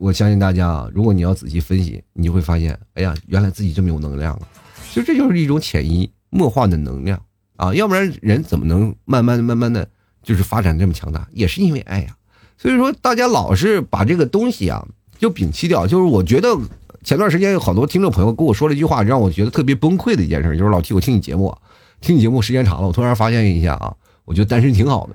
[0.00, 4.48] 我相信大家啊，如果你要仔细分析，你就会发现，哎呀，原来自己这么有能量啊！
[4.88, 7.22] 其实这就是一种潜移默化的能量
[7.56, 9.86] 啊，要不然人怎么能慢慢的、慢慢的，
[10.22, 11.28] 就是发展这么强大？
[11.32, 12.16] 也是因为爱呀。
[12.56, 14.82] 所以说，大家老是把这个东西啊，
[15.18, 15.86] 就摒弃掉。
[15.86, 16.58] 就是我觉得
[17.02, 21.56] 前段时间有好多听众朋友跟我说了一句话，让我觉得特别崩溃的一件事，就是老提我听你节目，
[22.00, 23.92] 听你节目时间长了，我突然发现一下啊，
[24.24, 25.14] 我觉得单身挺好的。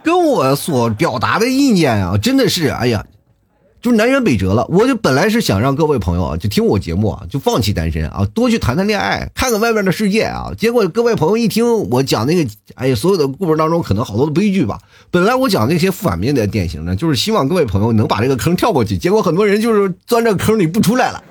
[0.02, 3.04] 跟我所表达的意见啊，真的是，哎呀，
[3.88, 4.66] 就南辕北辙了。
[4.68, 10.52] 我就本来是想让各位朋友啊，就听我节目啊，就放弃单身啊，多去谈谈恋爱，看看外面的世界啊。
[10.58, 14.78] 结果各位朋友一听我讲那个，哎呀，所有的故事当中可能好多的悲剧吧。
[15.10, 18.98] 本来我讲那些反面的典型呢，就是希望各位朋友能把这个坑跳过去。
[18.98, 21.22] 结果很多人就是钻这坑里不出来了。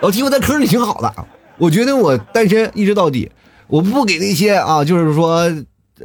[0.00, 1.12] 老提我在坑里挺好的，
[1.58, 3.30] 我觉得我单身一直到底，
[3.66, 5.50] 我不给那些啊，就是说。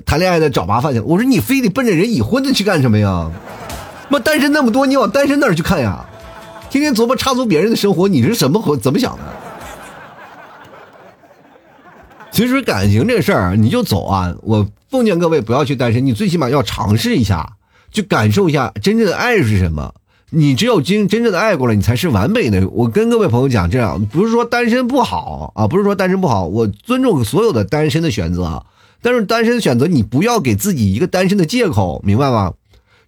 [0.06, 1.00] 谈恋爱的找麻烦去。
[1.00, 3.32] 我说你非得奔着人已婚的去干什么呀？
[4.10, 6.06] 妈单身那么多，你往单身那儿去看呀？
[6.70, 9.24] 天天琢磨插足别人的生活，你是什么怎么想的？
[12.32, 14.36] 其实感情这事儿，你就走啊！
[14.42, 17.54] 我奉劝各位不要去单身，你最起码要尝试一下，
[17.92, 19.94] 去感受一下真正的爱是什么。
[20.32, 22.68] 你只有真真正的爱过了，你才是完美的。
[22.70, 28.66] 我跟各位朋友讲，这样不是说单身不好啊，不是说单身不好，我尊重所有的单身的选择。
[29.02, 32.52] 但是单身选择，你不要给自己一个单身的借口，明白吗？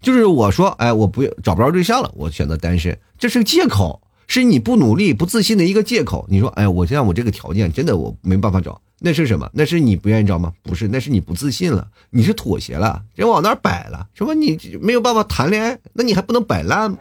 [0.01, 6.25] 就是我说，哎，我不找不着对象了，我选择单身，这是个借口，是你不努力、不自信的一个借口。
[6.29, 9.49] 你说，哎，我现在我这个条件真的我没办法找，那是什么？
[9.53, 10.53] 那是你不愿意找吗？
[10.63, 16.95] 不是，那是你不自信了，你是妥协了，人往那儿摆了，什么你没有办法谈恋爱，那你还不能摆烂，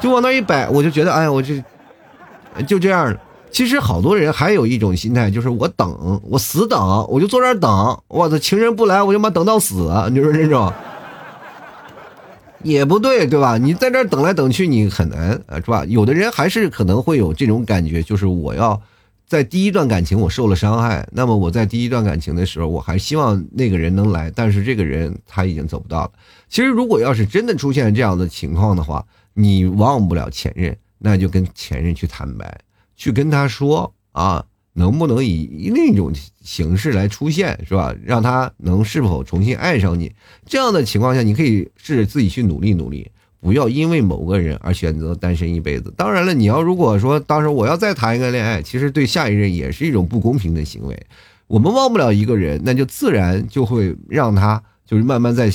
[0.00, 1.62] 就往那一摆，我就觉得，哎，我这
[2.66, 3.20] 就这样了。
[3.50, 10.72] 其实好多人还有一种心态，就是我等，我死等，我就坐这儿等，我的情人不来，我就妈等到死，你说这种。
[12.64, 13.56] 也不对，对吧？
[13.58, 15.84] 你在这等来等去，你很难啊，是吧？
[15.84, 18.80] 有的人还是可能会有这种感觉，就是我要
[19.26, 26.10] 在第一段感情我受了伤害，那么我在第一段感情的时候，我还希望那个人能来，但是这个人他已经走不到了。
[26.48, 32.58] 其实，如果要是真的出现这样的情况的话，你忘不了前任，那就跟前任去坦白，
[32.96, 34.44] 去跟他说啊。
[34.74, 37.94] 能不能以另一种形式来出现，是吧？
[38.04, 40.12] 让他能是否重新爱上你？
[40.46, 43.10] 这样的情况下，你可以试着自己去努力努力，
[43.40, 45.92] 不要因为某个人而选择单身一辈子。
[45.96, 51.06] 当然了，你要如果说当时我要再谈一个恋爱，其实对下一任也是一种不公平的行为。
[51.46, 55.50] 我们忘不了一个人，那就自然就会让他就是慢慢在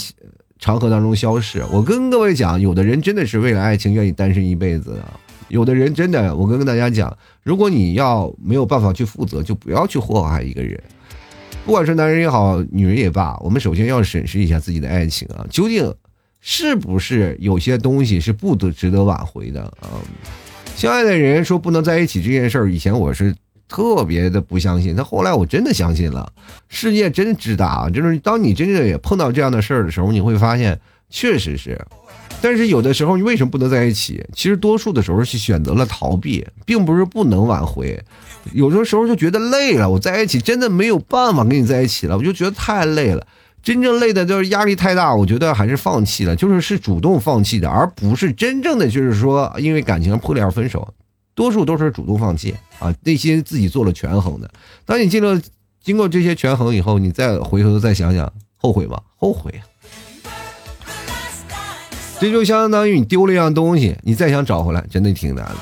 [0.60, 1.63] 长河当中消逝。
[1.71, 5.05] 我跟各位讲，有的人真的是为了爱情愿意单身一辈子的。
[5.50, 10.82] 有的人真的，我跟跟大家讲，如果你要没有办法去负责，就不要去祸害一个人。
[11.66, 15.94] 不管是男人也好，女人也罢，我们首先要审视一下自己的爱情啊，究竟
[16.40, 20.02] 是不是有些东西是不得值得挽回的啊？
[20.76, 23.36] 相爱的人说不能在一起这件事儿，以前我是
[23.68, 26.32] 特别的不相信，但后来我真的相信了。
[26.70, 31.80] 世界真之大啊，就是当你真正也碰到这样的事儿的时候，你会发现，确实是。
[32.41, 34.25] 但是有的时候你为什么不能在一起？
[34.34, 38.02] 其实多数的时候是选择了逃避，并不是不能挽回。
[38.54, 43.25] 有的时候就觉得累了，我在一起真的没有办法跟你在一起了，我就觉得太累了。
[43.62, 50.93] 真正累的就是压力太大，我觉得还是放弃了，就是是主动放弃的，而不是真正的就是说因为感情破裂而分手。
[51.36, 54.49] 多数都是主动放弃啊，内心自己做了权衡的。
[54.86, 55.41] 当你经过
[55.82, 58.99] 经过这些权衡以后，你再回头再想想，后悔吗？
[59.15, 59.54] 后悔。
[62.19, 65.55] 这就相当于你丢了一样东西，你再想找回来，真的挺难的。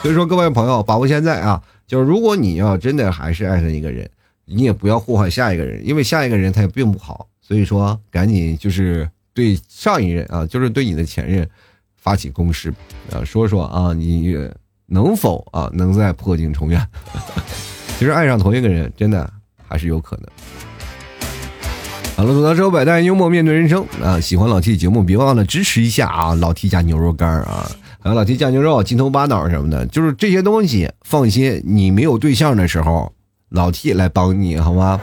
[0.00, 4.08] 所以说，各位朋友，把握现在啊，就是如果你要真的还是爱上一个人，
[4.44, 7.26] 你也不要祸害下一个人，因为下一个人他也并不好。
[7.40, 11.48] 所以说，赶紧就是对上一任啊，就是对你的前任
[11.96, 12.72] 发起攻势，
[13.12, 14.36] 啊，说说啊，你
[14.86, 16.86] 能否啊，能再破镜重圆？
[17.98, 19.28] 其实爱上同一个人，真的
[19.66, 20.26] 还是有可能。
[22.16, 24.20] 好了，吐槽社会百态，幽默面对人生啊！
[24.20, 26.32] 喜欢老 T 的节目，别忘了支持一下啊！
[26.36, 27.68] 老 T 家牛肉干啊，
[28.00, 33.12] 还有老 T 酱牛肉、金头巴脑什么的，就是这些东西，放心，你没有对象的时候，
[33.48, 35.00] 老 T 来帮你好吗？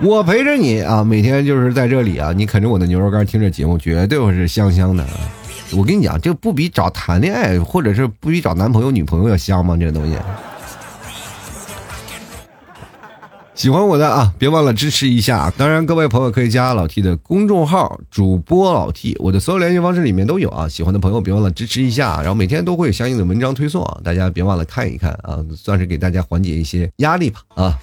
[0.00, 5.10] 我陪着你啊，每天就是在这里啊，你啃着我的牛肉干，听着节目，绝对会是香香的啊。
[5.76, 9.76] 我跟你讲，这不比找谈恋爱，或者是不比找男朋友、女朋友要香吗？
[9.78, 10.16] 这个东西。
[13.56, 15.50] 喜欢我的啊，别忘了支持一下。
[15.56, 20.68] 当然，各位朋友可以加老 T 的公众号“主播老 T”，我的所有联系方式里面都有啊。
[20.68, 27.78] 喜欢的朋友别忘了支持一下，然后每天都会有相应的文章推送啊，大家别忘了看一看啊，算是给大家缓解一些压力吧啊。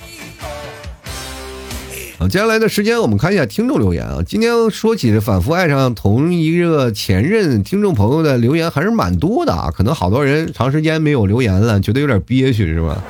[2.20, 4.20] 好，接下来的时间我们看一下听众留言啊。
[4.24, 9.72] 今天说起反复爱上同一个前任，听众朋友的留言还是蛮多的啊。
[9.76, 13.04] 可能好多人长时间没有留言了，觉得有点憋屈是吧？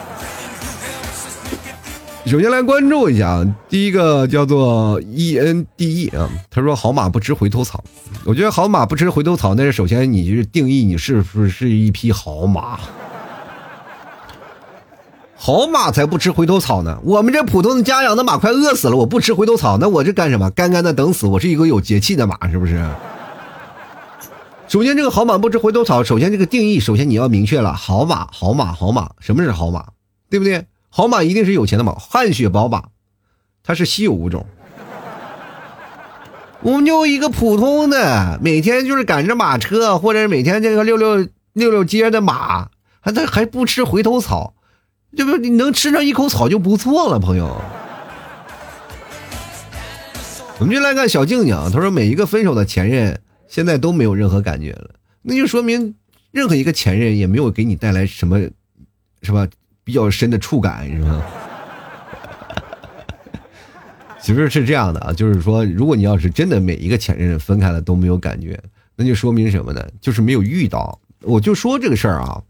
[2.26, 7.84] 首先来关注一下啊，第一个叫做 E N D E 啊，他说好马不吃回头草，
[8.24, 12.80] 我觉得好马不吃回头草，那是首先你就是定义你是不是一匹好马，
[15.36, 16.98] 好马才不吃回头草呢。
[17.04, 20.50] 我们这普通的家养的马快饿死了，我不吃回头草，那我这干什么？
[20.52, 21.28] 干干的等死？
[21.28, 22.84] 我是一个有节气的马，是不是？
[24.70, 29.86] 首先这个好马不吃回头草，首先这个定义，首先你要明确了，好马，好马，好马，什么是好马，
[30.30, 30.66] 对不对？
[30.96, 32.84] 好马一定是有钱的马，汗血宝马，
[33.64, 34.46] 它是稀有物种。
[36.62, 44.54] 我们就一个普通的，每天就是赶着马车，或者每天这个溜溜溜溜街的马，还在还不吃回头草，
[45.18, 47.60] 这不你能吃上一口草就不错了，朋友。
[50.60, 54.92] 我们就来看小静静，她说每一个分手的前任现在都没有任何感觉了，
[55.24, 55.96] 那就说明
[56.30, 58.40] 任何一个前任也没有给你带来什么，
[59.24, 59.48] 是吧？
[59.84, 61.22] 比较深的触感，是吗？
[64.22, 68.60] 其实是这样的啊，就是说，如果你要是真的每一个前任分开了都没有感觉，
[68.96, 69.86] 那就说明什么呢？
[70.00, 70.98] 就是没有遇到。
[71.22, 72.42] 我就说这个事儿啊，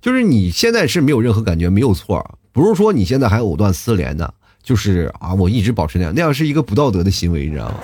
[0.00, 4.32] 就是你现在是没有任何感觉，没有错，不是说你现在还藕断丝连的。
[4.60, 7.74] 就是啊，我一直保持那样，那样是一个不道德的行为，你知道吗？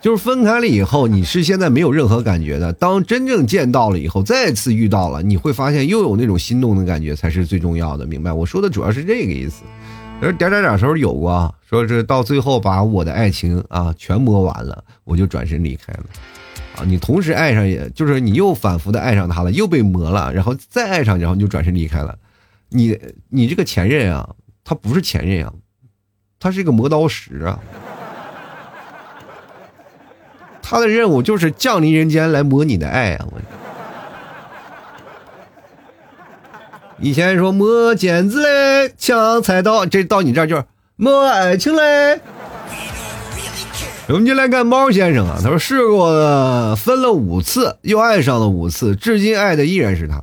[0.00, 2.72] 就是分开了以后，你是现在没有任何感觉的。
[2.72, 8.06] 当真正见到了以后，再次遇到了，你会发现又有那种心动的感觉，才是最重要的。
[8.06, 8.32] 明白？
[8.32, 9.62] 我说的主要是这个意思。
[10.22, 16.04] 而点点点时候有过，说是到最后把我的爱情啊全磨完了，我就转身离开了。
[16.76, 22.18] 啊，你同时爱上，也就是你又反复的爱上他了，又被磨了，然后再爱上，然后你就转身离开了。
[22.70, 24.34] 你你这个前任啊。
[24.62, 25.52] 他不是前任啊，
[26.38, 27.58] 他是一个磨刀石啊。
[30.70, 33.26] 他的任务就是降临人间来磨你的爱啊！
[33.32, 33.40] 我
[37.02, 42.20] 以前说磨剪子嘞，抢菜刀，这到你这儿就是磨爱情嘞。
[44.06, 50.22] 我们就来看猫先生啊，他说试过分了五次，又爱上了五次，至今爱的依然是他。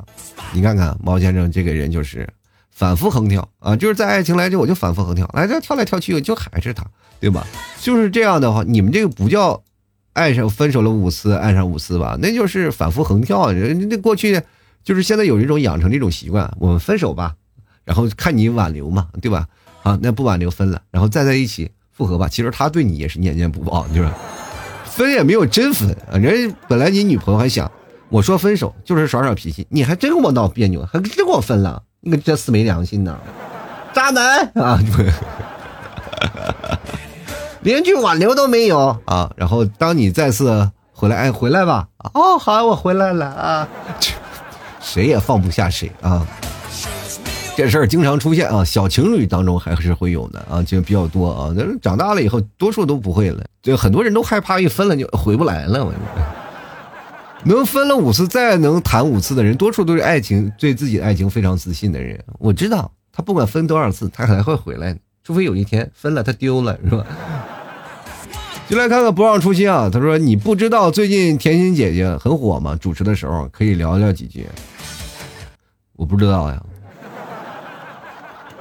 [0.54, 2.26] 你看看猫先生这个人就是。
[2.72, 6.86] 反复横跳啊，就是在爱情来这我就反复横跳，来这跳来跳去，就还是他，
[7.20, 7.48] 对吧？
[7.82, 9.60] 就是这样的话，你们这个不叫
[10.18, 12.18] 爱上分手了五次，爱上五次吧？
[12.20, 13.54] 那就是反复横跳。
[13.54, 14.42] 那过去
[14.84, 17.36] 就是现在有一种养成这种习惯，我们分手吧，
[17.86, 19.48] 然后看你挽留嘛，对吧？
[19.84, 22.28] 啊，那不挽留分了，然后再在一起复合吧。
[22.28, 24.10] 其实他对你也是念念不忘，就是
[24.86, 26.18] 分也没有真分啊。
[26.18, 27.72] 人本来你女朋友还想
[28.10, 31.84] 我说分手就是耍耍脾气，你还真跟我闹别扭，还真跟我分了。
[32.02, 33.20] 你个这死没良心呢
[33.94, 34.82] 渣男啊！
[37.62, 39.32] 连句挽留都没有啊！
[39.36, 41.88] 然后当你再次回来，哎，回来吧！
[42.14, 43.68] 哦，好，我回来了啊！
[44.82, 46.26] 谁也放不下谁啊！
[47.56, 51.52] 这事儿经常出现啊，小情侣当中还是会有的啊，就比较多啊。
[51.56, 53.44] 那长大了以后，多数都不会了。
[53.64, 55.84] 就很多人都害怕一分了就回不来了。
[55.84, 55.92] 我。
[57.44, 62.24] 能分了五次再能谈五次的人，多数都是爱情对自己的爱情非常自信的人。
[62.40, 67.06] 我知道他不管分多少次，他还会回来，除非有一天分了他丢了，是吧？
[68.70, 69.90] 就来看看不忘初心啊！
[69.92, 72.78] 他说：“你不知道最近甜心姐姐很火吗？
[72.80, 74.48] 主持的时候可以聊聊几句。”
[75.98, 76.64] 我不知道呀，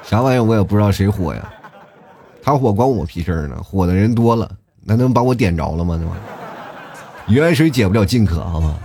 [0.03, 1.53] 啥玩意我也不知道谁火呀。
[2.43, 3.55] 他火关我屁事儿呢？
[3.63, 4.51] 火的人多了，
[4.83, 5.97] 那能把我点着了吗？
[5.97, 6.17] 对吧？
[7.29, 8.77] 远水解不了近渴，好吗？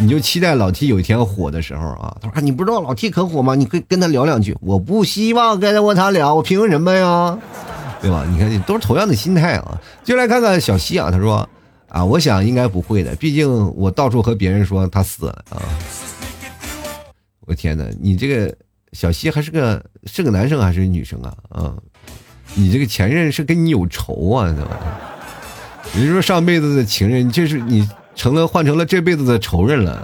[0.00, 2.16] 你就期待老 T 有一天火的时候啊！
[2.22, 3.56] 他说：“你不知道老 T 可火吗？
[3.56, 7.36] 你可以跟他聊两句。”我不希望跟他我他聊，我凭什么呀？
[8.00, 8.24] 对吧？
[8.30, 9.80] 你看你，都是同样的心态啊。
[10.04, 11.48] 就来看看小西啊，他说
[11.90, 15.60] ：“啊，我想应该不会的，毕竟我到处和别人说他死了啊。”
[17.44, 18.54] 我天哪，你这个
[18.92, 21.34] 小西还是个是个男生还是女生啊？
[21.48, 21.74] 啊，
[22.54, 24.52] 你这个前任是跟你有仇啊？
[24.52, 24.78] 对吧？
[25.96, 30.02] 也就是说，上辈子的情人，就是你成了换成了这辈子的仇人了。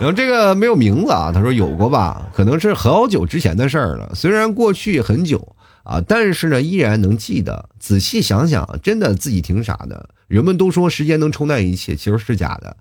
[0.00, 4.12] 然后这个没有名字啊，他说有过吧，可能是好久之前的事儿了。
[4.14, 7.68] 虽然过去很久啊，但是呢，依然能记得。
[7.78, 10.08] 仔细想想，真的自己挺傻的。
[10.26, 12.74] 人们都说时间能冲淡一切，其实是假的，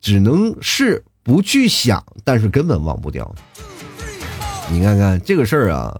[0.00, 3.32] 只能是不去想，但是根本忘不掉。
[4.68, 5.96] 你看看这个事儿啊。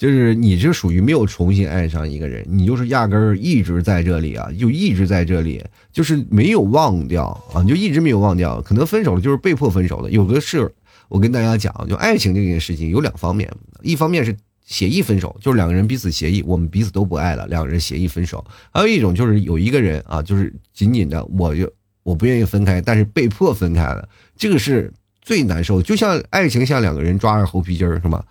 [0.00, 8.62] 就是你这属于没有重新爱上一个人，你就是压根儿一直在这里啊，就一直在这里，就是没有忘掉啊，你就一直没有忘掉。
[8.62, 10.10] 可能分手了就是被迫分手的。
[10.10, 10.72] 有的是，
[11.08, 13.46] 我跟大家讲，就爱情这件事情有两方面，
[13.82, 14.34] 一方面是
[14.64, 21.70] 协议分手，就是两个人彼此协议，我们彼此都不爱了，两个人协议分手；还有一种就是有一个人啊，就是紧紧的，我就
[22.04, 25.82] 我不愿意分开，但是被迫分开了，这个是最难受。
[25.82, 28.24] 就像爱情像两个人抓着猴皮筋儿，是吗？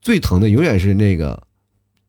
[0.00, 1.40] 最疼的永远是那个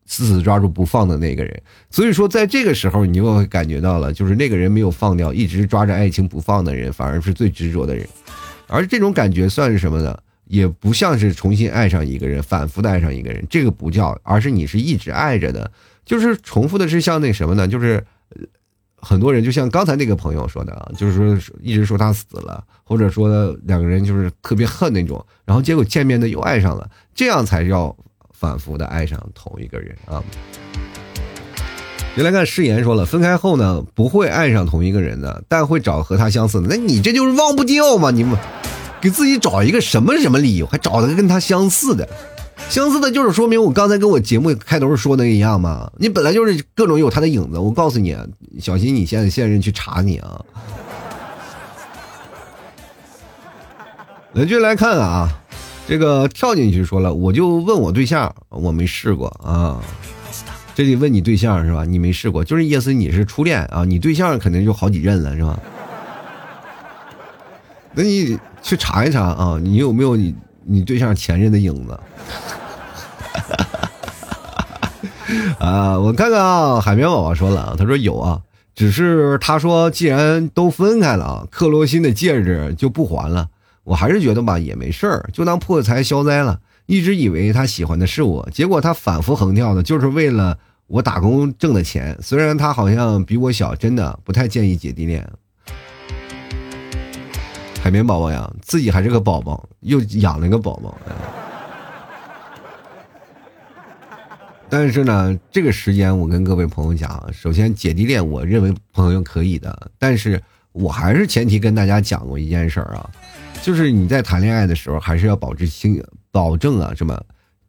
[0.06, 8.06] 死死抓住不放的那个人，所以说在这个时候，你就会感觉到了，就是那个人没有放掉，一直抓着爱情不放的人，反而是最执着的人。
[8.66, 10.18] 而这种感觉算是什么呢？
[10.46, 15.70] 也不像是重新爱上一个人，反复的爱上一个人，这个不叫，而是你是一直爱着的。
[16.04, 17.68] 就是重复的是像那什么呢？
[17.68, 18.04] 就是
[18.96, 26.90] 很多人就像刚才那个朋友说的啊，就是说一直说他死了，或者说两个人就是特别恨那种，然后结果见面的又爱上了。
[27.20, 27.94] 这样才叫
[28.32, 30.24] 反复的爱上同一个人啊！
[32.16, 36.68] 原来看誓言说了，分开后呢不会爱上同一个人的，但会找和他相似的。
[36.70, 38.10] 那你这就是忘不掉嘛？
[38.10, 38.38] 你们
[39.02, 42.08] 给自己找一个什么什么理由，还找个跟他相似的？
[42.70, 45.92] 相似的，就是说明我刚才跟我节目开头说的一样嘛。
[45.98, 48.16] 你本来就是各种有他的影子，我告诉你，
[48.58, 50.42] 小心你现在现任去查你啊。
[54.32, 55.39] 来，就来看啊，
[55.90, 59.82] 这个跳进去说了，我就问我对象，我没试过啊。
[60.72, 61.84] 这得问你对象是吧？
[61.84, 65.58] 你没试过，就是意思你是初恋啊，你对象肯定就好几任了是吧？
[67.92, 70.32] 那你去查一查啊，你有没有你
[70.64, 71.98] 你对象前任的影子？
[75.58, 78.40] 啊，我看看啊，海绵宝宝说了，他说有啊，
[78.76, 83.48] 只是他说既然都分开了啊，克罗心的戒指就不还了。
[83.84, 86.60] 我还是觉得吧，也没事儿，就当破财消灾了。
[86.86, 92.18] 一直以为他喜欢的是我，结果他反复横跳的，就是为了我打工挣的钱。
[92.20, 95.24] 虽然他好像比我小，真的不太建议姐弟恋。
[97.80, 100.98] 海绵宝宝呀，自己还是个宝宝，又养了个宝宝。
[104.68, 110.40] 但是呢，这个时间我跟各位朋友讲，首先姐弟恋，我认为朋友可以的，但是
[110.72, 113.10] 我还是前提跟大家讲过一件事儿啊。
[113.62, 117.22] 就是你在谈恋爱的时候，还是要保持经保证啊，什么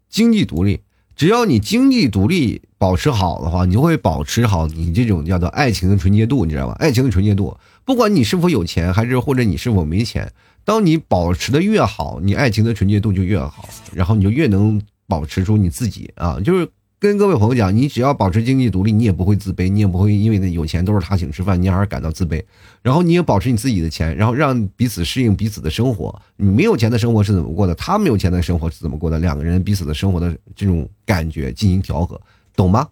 [0.09, 0.81] 经济独立。
[1.15, 6.73] 只要你经济独立保持好的话，你就会保持好你这种叫做爱情的纯洁度，你知道吧？
[6.79, 10.31] 爱情的纯洁度，不管你是否有钱，还是或者你是否没钱，
[10.63, 16.67] 当你保持的越好，你爱情的纯洁度就越好，然后你就越能保持住你自己啊，就是。
[17.01, 22.39] 跟各位朋友讲，你只要保持经济独立，你也不会自卑，你也不会因为那有钱都是他请吃饭，你而感到自卑。
[22.83, 26.15] 然后你也保持你自己的钱，然后让彼此适应彼此的生活。
[26.35, 27.73] 你没有钱的生活是怎么过的？
[27.73, 29.17] 他没有钱的生活是怎么过的？
[29.17, 32.21] 两个人彼此的生活的这种感觉进行调和，
[32.55, 32.87] 懂吗？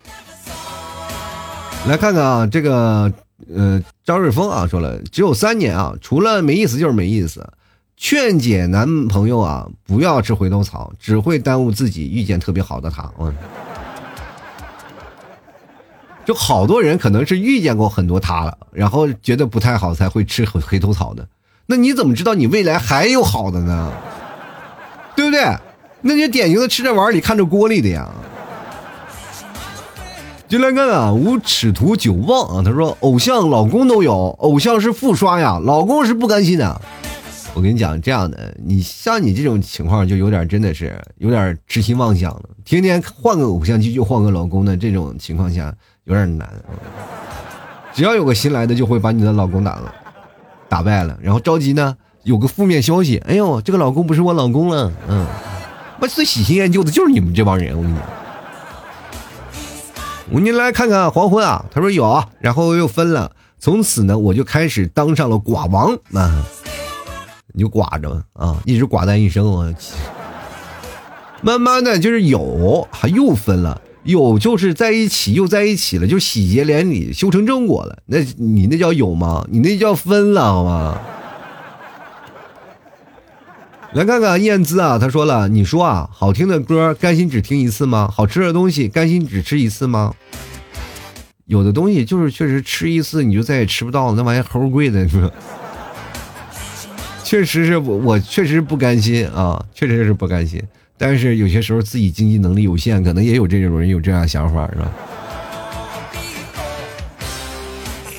[1.88, 3.14] 来看看啊，这个
[3.53, 7.47] 呃，张瑞峰啊说了，只有三年啊，除了没意思就是没意思。
[7.95, 13.07] 劝解男朋友啊，不要吃回头草，只会耽误自己遇见特别好的他。
[13.20, 13.32] 嗯。
[16.30, 21.27] 就好多人可能是遇见过很多他了，然后觉得不太好才会吃回回头草的。
[21.65, 23.91] 那你怎么知道你未来还有好的呢？
[25.15, 25.57] 对不对？
[26.01, 28.07] 那就典型的吃着碗里看着锅里的呀。
[30.47, 36.80] 就来看啊，无尺图九望啊，他说偶像老公都有，偶像是复刷呀，老公是不甘心的。
[37.55, 45.73] 我跟你讲，这样的你像你这种情况就有点真的是有点痴心妄想了，天天换个偶像剧就换个老公的这种情况下。
[46.10, 46.49] 有点难，
[47.93, 49.93] 只要有个新来的，就会把你的老公打了，
[50.68, 55.28] 打败了，然后着急呢，有个负面消息，哎呦，这个老公不是我老公了，嗯，
[56.01, 58.03] 我最喜新厌旧的就是你们这帮人，我跟你讲，
[60.32, 65.93] 我你来看看黄昏啊，他说有，然后又分了，从此呢，我就开始当上了寡王。
[66.16, 66.43] 啊，
[67.53, 69.72] 你就寡着啊，一直寡淡一生啊，
[71.43, 73.80] 慢慢的就是有，还又分了。
[74.04, 78.02] 有就是在一起又在一起了，就喜结连理，修成正果了。
[78.06, 79.45] 那你那叫有吗？
[79.52, 81.02] 你那叫分了，好吗？
[83.93, 88.08] 来看看燕姿啊，他说了，你说啊，好听的歌甘心只听一次吗？
[88.14, 90.14] 好吃的东西甘心只吃一次吗？
[91.45, 95.10] 有的东西就是确实吃一次你就再也吃不到了，那玩意齁贵的，
[97.24, 100.62] 确实是我我确实不甘心啊，确实是不甘心。
[101.00, 104.91] 但是有些时候自己经济能力有限，可能也有这种人有这样想法，是吧？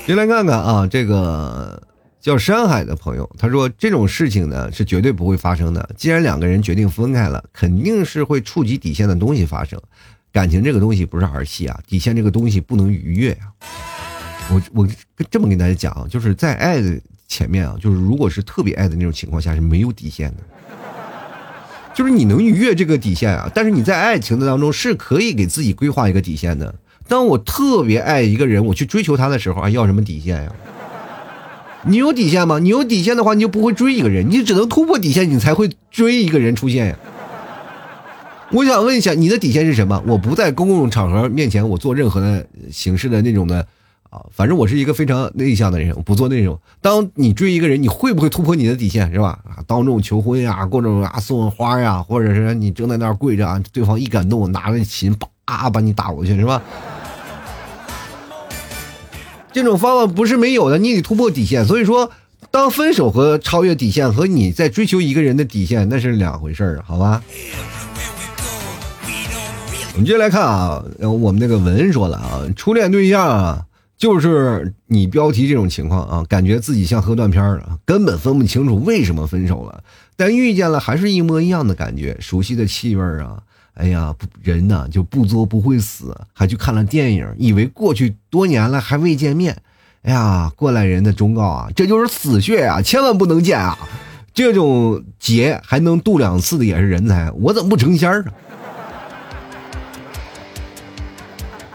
[0.07, 1.81] 先来看看啊，这个
[2.23, 5.91] 叫山海的朋友，他说这种事情呢是绝对不会发生的。
[5.95, 9.79] 既然两个人决定分开了，肯定是会触及底线的东西发生。
[10.33, 13.53] 感情这个东西不是儿戏啊，底线这个东西不能逾越呀。
[14.49, 14.89] 我我
[15.31, 20.43] 这么跟大家讲啊，就是在爱的前面啊，就是如果是特别爱的那种情况下是没有底线的。
[22.01, 26.75] 就是你能逾越这个底线啊，但是你在爱情的当中是可以给自己规划一个底线的。
[27.07, 30.51] 当我特别爱一个人，我去追求他的时候，还要什么底线呀？
[31.83, 32.59] 你有底线吗？
[32.59, 36.97] 你有底线的话，你就不会追一个人，你只能突破底线，你才会追一个人出现呀。
[38.51, 40.03] 我想问一下，你的底线是什么？
[40.07, 43.67] 我不在公共场合面前，我做任何的形式的那种的。
[44.11, 46.59] 啊，反正我是一个非常内向的人，我不做那种。
[46.81, 49.39] 当你追一个人，你会不会突破你的底线，是吧？
[49.45, 56.61] 啊，当众求婚呀，各种啊送花呀，或者是你正在那儿跪着啊，对方一感动，拿着琴叭把你打过去，是吧？
[59.53, 61.65] 这种方法不是没有的，你得突破底线。
[61.65, 62.11] 所以说，
[62.51, 67.23] 当分手和超越底线和你在追求一个人的底线，那是两回事儿，好吧？
[69.93, 73.67] 我们接下来看啊，我们那个文说了啊，初恋对象啊。
[74.01, 79.85] 就是你标题这种情况啊，感觉自己像喝断片了，根本分不清楚为什么分手了。
[80.17, 83.37] 但遇见了还是一模一样的感觉，熟悉的气味啊，
[83.75, 89.55] 哎呀，人呢就不作不会死，还去看了电影，以为过去多年了还未见面。
[90.01, 93.79] 哎呀，过来人的忠告啊，这就是死穴啊，千万不能见啊！
[94.33, 98.25] 这种劫还能渡两次的也是人才，我怎么不成仙儿？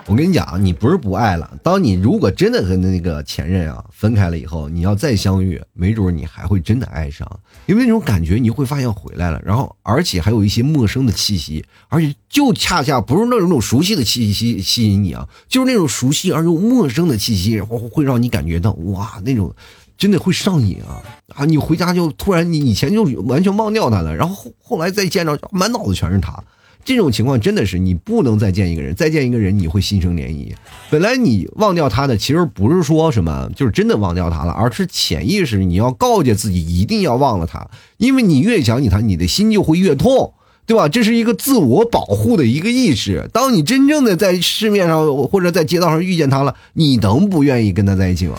[0.08, 1.58] 我跟你讲，你不是不爱了。
[1.64, 7.28] 当你如果真的和那个前任啊分开了以后，你要再相遇，没准你还会真的爱上，
[7.66, 19.51] 因为那种感觉你会发现回来了，然后而且还有一些陌生的气息，而且就恰恰不是那种熟悉的气息吸引你啊，就是那种熟悉而又陌生的气息，然后会让你感觉到哇，那种
[19.97, 21.01] 真的会上瘾啊
[21.36, 21.45] 啊！
[21.45, 26.43] 你回家就突然你以前就完全忘掉他了，然后后后来再见着，满脑子全是他。
[26.86, 30.53] 这种情况真的是你不能再见一个人，再见一个人你会心生涟漪。
[30.91, 37.67] 本来你忘掉他的，其实不是说什么就是真的忘掉他了，而是潜意识你要告诫自己一定要忘了他，
[37.97, 40.36] 因为你越想起他，你的心就会越痛，
[40.67, 40.88] 对吧？
[40.88, 43.27] 这是一个自我保护的一个意识。
[43.33, 48.38] 当你真正的在市面上或者在街道上遇见他了，你能不愿意跟他在一起吗？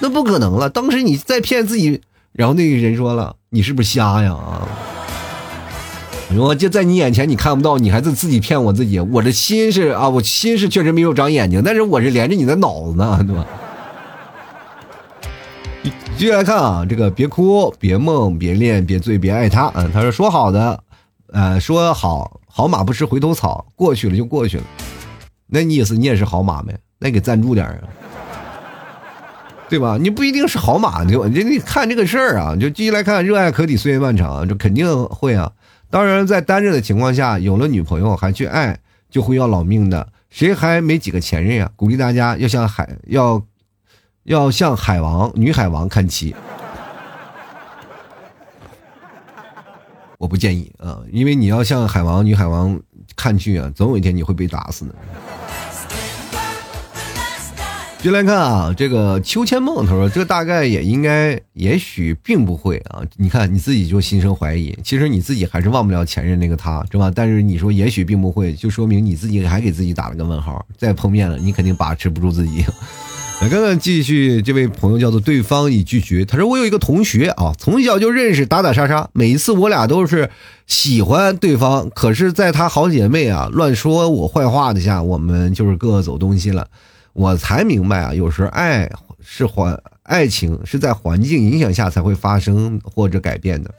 [0.00, 0.70] 那不可能了。
[0.70, 2.00] 当时你在骗自己，
[2.32, 4.66] 然后那个人说了：“你是不是瞎呀？”啊。
[6.38, 8.98] 我就在你眼前，你看不到，你还是自己骗我自己。
[8.98, 13.46] 我的心是啊，我心是确实没有长眼睛，但是我是连着你的脑子呢， 对吧？
[16.16, 19.70] 继续来看啊，这个别哭，别梦，别恋，别醉，别爱他。
[19.74, 20.82] 嗯，他说说好的，
[21.32, 24.64] 呃，说好好马不吃回头草，过去了就过去了。
[25.48, 26.78] 那你意思你也是好马呗？
[26.98, 27.82] 那给赞助点啊，
[29.68, 29.98] 对吧？
[30.00, 31.26] 你不一定是好马，对吧？
[31.26, 35.50] 你你看这个事儿啊，就继续来看，热爱可抵岁月漫长，这肯定会啊。
[35.92, 38.80] 当然，在单着的情况下，有了女朋友还去爱，
[39.10, 40.08] 就会要老命的。
[40.30, 41.70] 谁还没几个前任啊？
[41.76, 43.42] 鼓励大家要向海要，
[44.22, 46.34] 要向海王女海王看齐。
[50.16, 52.80] 我不建议啊，因为你要向海王女海王
[53.14, 54.94] 看去啊，总有一天你会被打死的。
[58.02, 63.00] 就来看啊，这个秋千梦，他说这大概也应该，也许并不会啊。
[63.16, 67.12] 你看你自己就心生怀疑，其实你自己还是忘不了前任那个他，是吧？
[67.14, 70.66] 但是你说也许并不会，就说明你自己还给自己打了个问号。
[70.76, 72.64] 再碰面了，你肯定把持不住自己。
[73.40, 80.28] 来看看继续，这位朋友叫做对方已拒绝，他说我有一个同学啊，从小就认识，打打杀杀，每一次我俩都是
[80.66, 86.66] 喜欢对方，可是在他好姐妹啊乱说我坏话的下，我们就是各走东西了。
[87.12, 88.90] 我才明白啊，有时候爱
[89.20, 93.70] 是环爱情是在环境影响下才会发生或者改变的。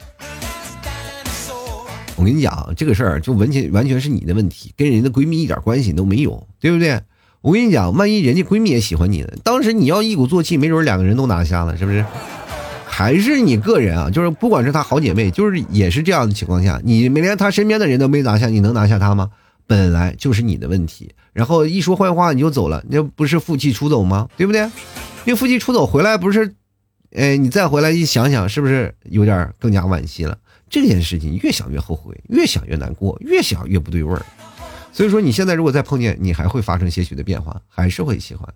[2.16, 7.00] 我跟你讲，这个事儿就完全完全是你的问题，跟人家闺蜜一点关系都没有，对不对？
[7.40, 9.28] 我跟你讲，万一人家闺蜜也喜欢你呢？
[9.42, 12.04] 当时你要一鼓作气，没准两个人都拿下了，是不是？
[12.86, 14.08] 还是你个人啊？
[14.08, 19.28] 就是不管是她好姐妹，就是也是这样的情况下，你没连她身边的人都没拿下，你能拿下她吗？
[19.66, 24.28] 本来就是你的问题，然后一说坏话你就走了，那不是负气出走吗？
[24.36, 24.62] 对不对？
[25.24, 26.54] 因为负气出走回来不是，
[27.14, 30.36] 哎，你再回来一想想，是不是有点更加惋惜了？
[30.68, 34.24] 这件事情越想越后悔，越想越难过，越想越不对味儿。
[34.92, 38.48] 所以说，你现在如果再碰见，你还会发生些许的变化，还是会喜欢。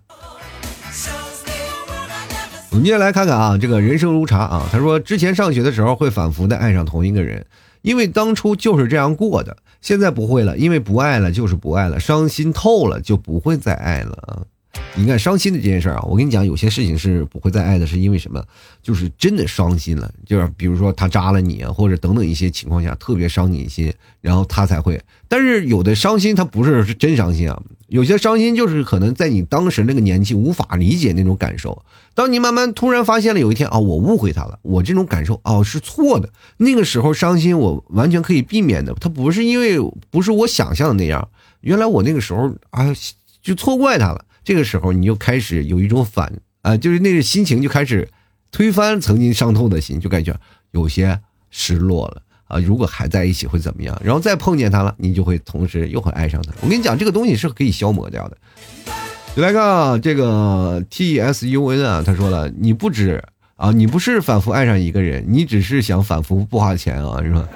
[2.71, 7.45] 我们接下来看看啊，这个人生如茶啊，他说之前上学的时候会反复的爱上同一个人，
[7.81, 9.57] 因为当初就是这样过的。
[9.81, 14.45] 现在不会了，因为不爱了就是不爱了，伤心透了就不会再爱了！
[14.95, 18.43] 你看伤心的这件事儿啊，我跟你讲，有些事情是不会再爱的，是因为什么？
[18.83, 23.91] 就是真的伤心了，就是比如说他扎了你啊，或者等等一些情况下特别伤你心，
[24.21, 25.01] 然后他才会。
[25.27, 31.83] 但是有的伤心他不是是真伤心啊，有些伤心就是可能在你当时那个年纪无法理解那种感受。
[32.13, 36.29] 当你慢慢突然发现了有一天啊，我误会他了，我这种感受哦是错的。
[36.57, 39.79] 那个时候伤心我完全可以避免的，他不是因为
[40.11, 41.27] 不是我想象的那样。
[41.61, 42.93] 原来我那个时候啊
[43.41, 44.25] 就错怪他了。
[44.49, 46.33] 这个时候你就开始有一种反
[46.63, 48.09] 啊，就是那个心情就开始
[48.51, 50.35] 推翻曾经伤透的心，就感觉
[50.71, 51.19] 有些
[51.51, 52.57] 失落了啊。
[52.57, 53.95] 如果还在一起会怎么样？
[54.03, 56.51] 然后再碰见他了，你就会同时又会爱上他。
[56.61, 58.37] 我跟你讲，这个东西是可以消磨掉的。
[59.35, 63.23] 来看啊，这个 T S U N 啊，他说了，你不止
[63.55, 67.47] 啊，你不是反复爱上一个人，你只是想反复不花钱啊，是吧？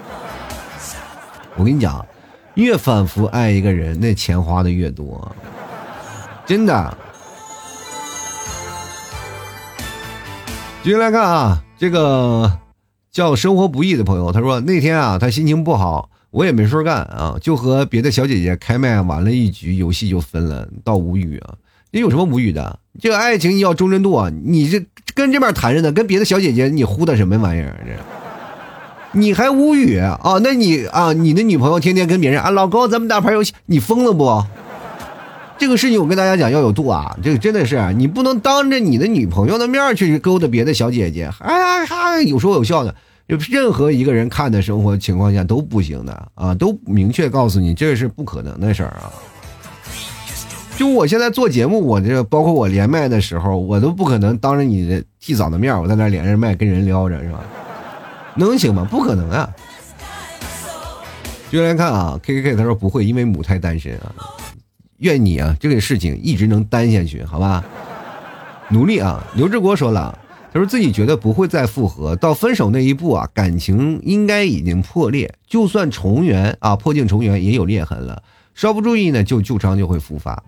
[1.56, 2.06] 我跟你讲，
[2.54, 5.36] 越反复爱一个人，那钱花的越多。
[6.46, 6.98] 真的，
[10.84, 12.60] 继续来看啊，这个
[13.12, 21.56] 叫生活不易的朋友，他说那天啊，他心情不好，我也没事干啊，就和别的小姐姐开麦玩了一局游戏就分了，倒无语啊！
[21.92, 22.78] 你有什么无语的？
[23.00, 24.30] 这个爱情要忠贞度啊！
[24.44, 24.86] 你这
[25.16, 27.80] 跟这边谈着呢，跟别的小姐姐你呼的什么玩意儿？
[27.86, 27.94] 这
[29.18, 30.20] 你还无语啊？
[30.44, 34.44] 那你啊，你的女朋友天天跟别人啊，老公咱们打牌游戏，你疯了不？
[35.64, 42.94] 这个事情我跟大家讲要有度啊，这个真的是你不能当着你的女朋友的面去勾搭别的小姐姐，哎呀哈，有说有笑的。
[43.30, 49.08] 就任何一个人看的生活情况下都不行的啊，都明确告诉你这是不可能的事儿啊。
[50.76, 57.40] 就我现在做节目，我这包括我连麦的时候，我都不可能当着你的替嫂的面，我在那连着麦跟人聊着，是吧？
[58.36, 58.86] 能行吗？
[58.92, 59.50] 不可能啊！
[61.50, 64.12] 就来看啊，K K K，他说不会，因为母胎单身啊。
[65.04, 67.62] 愿你啊，这个事情一直能单下去，好吧？
[68.70, 69.22] 努力啊！
[69.36, 70.18] 刘志国说了。
[70.54, 75.34] 他说自己觉得不会再复合，到分手那一步啊，感情应该已经破裂。
[75.46, 78.24] 就算重圆啊，破镜重圆也有裂痕了，
[78.54, 80.42] 稍不注意呢，就旧伤就会复发。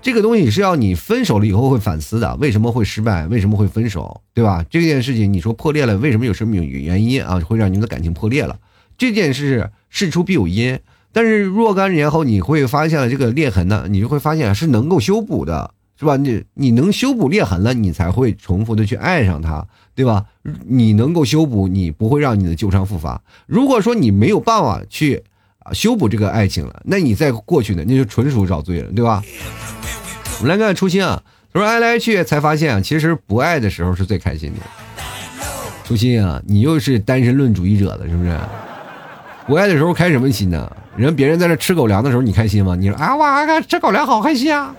[0.00, 4.64] 这个东西是要你分手了以后会反思的，为什么会失败，为什么会分手，对吧？
[4.68, 8.58] 这件事情你说破裂了，为什么有什么原因啊，会让你们的感情破裂了？
[8.98, 10.78] 这件事事出必有因，
[11.12, 15.72] 但是若干年后你会发现了这个裂痕呢，你就会发现是能够修补的。
[15.94, 16.16] 是吧？
[16.16, 20.24] 你你能修补裂痕了，你才会重复的去爱上他，对吧？
[20.66, 23.22] 你能够修补，你不会让你的旧伤复发。
[23.46, 25.22] 如果说你没有办法去
[25.72, 29.22] 修补这个爱情了，那你再过去呢，那就纯属找罪了，对吧？
[30.40, 34.60] 我们来看初心啊，他说爱来爱去才发现啊，其实不爱的时候是最开心的。
[35.84, 38.36] 初心啊，你又是单身论主义者了，是不是？
[39.46, 40.76] 不爱的时候开什么心呢？
[40.96, 42.74] 人别人在那吃狗粮的时候，你开心吗？
[42.74, 44.74] 你说啊，哇吃狗粮好开心啊！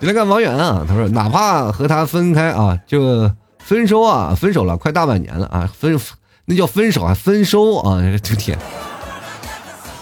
[0.00, 5.98] 你来看王源啊，他说哪怕和他分开啊，就分手啊，分手了快大半年了啊，分
[6.44, 8.58] 那叫分手啊分手啊，这天，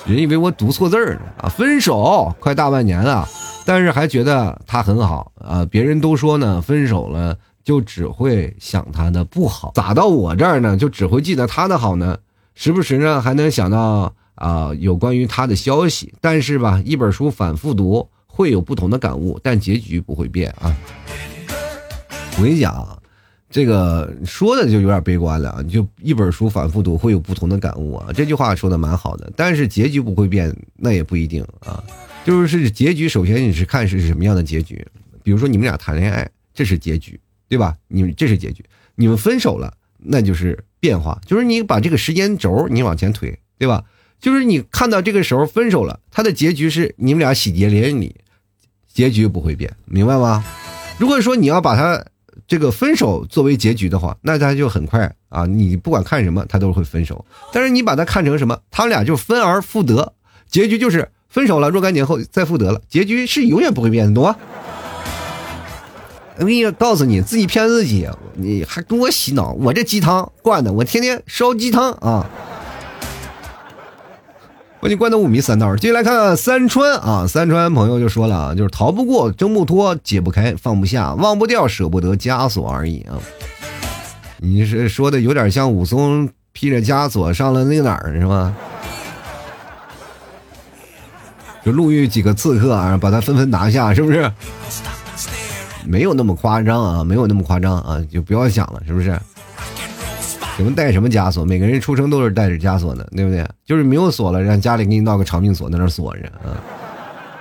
[0.07, 3.29] 人以为我读错字儿呢啊，分手快大半年了，
[3.67, 12.17] 但是还觉得他很好啊，别人都说呢，分手了就只会想他的不好，咋到我这儿呢，就只会记得他的好呢？
[12.55, 18.09] 时不时呢还能想到啊有关于他的消息，但是吧，一本书反复读。
[18.33, 20.75] 会有不同的感悟，但结局不会变啊！
[22.39, 23.03] 我跟你讲，
[23.51, 25.63] 这个说的就有点悲观了啊！
[25.65, 28.07] 就一本书反复读，会有不同的感悟啊！
[28.15, 31.83] 这句话说的蛮好的，但是结局不会变，那也不一定啊。
[32.25, 34.87] 就是结局，首先你是看是什么样的结局。
[35.25, 37.77] 比如说你们俩谈恋爱，这是结局，对吧？
[37.89, 38.65] 你们这是结局。
[38.95, 43.85] 你们分手了，那就是变化，就是你把这个时间轴你往前推，对吧？
[44.21, 48.15] 就是你看到这个时候分手了，他的结局是你们俩喜结连理，
[48.93, 50.45] 结局不会变，明白吗？
[50.99, 52.05] 如果说你要把他
[52.47, 57.25] 这个分手作为结局的话，那他就很快啊，你不管看什么，他都会分手。
[57.53, 58.59] 但是你把它看成什么？
[58.71, 60.13] 他们俩就分而复得，
[60.49, 64.37] 结局就是分手了，若干年后再复得了，结局是永远不会变的，懂吗？
[66.37, 72.29] 我跟你告诉你，自己骗自己，你还跟我洗脑，我这鸡汤灌的，我天天烧鸡汤啊。
[74.81, 75.77] 把你关到五迷三道。
[75.77, 83.21] 继续来看三川啊，三川朋友就说了啊，就是逃不过，挣不脱，解不开，放不下，忘不掉，舍不得枷锁而已啊。
[84.39, 88.55] 你是说的有点像武松披着枷锁上了那个哪儿是吧？
[91.63, 94.33] 就路遇几个刺客啊，把他纷纷拿下，是不是？
[95.85, 99.21] 没有那么夸张啊，没有那么夸张啊，就不要想了，是不是？
[100.57, 101.45] 什么带什么枷锁？
[101.45, 103.47] 每个人出生都是带着枷锁的，对不对？
[103.65, 106.53] 就是没有锁了，让家里给你闹个长命锁，在那锁着啊。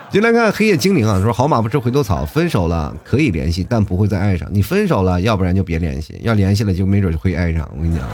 [0.10, 4.48] 进来看黑夜精灵啊，说好马不吃回头草，分手了可以联系，但不会再爱上。
[4.52, 7.70] 你分手了，要不然就别联系，要联系了就没准就会爱上。
[7.76, 8.08] 我跟你讲。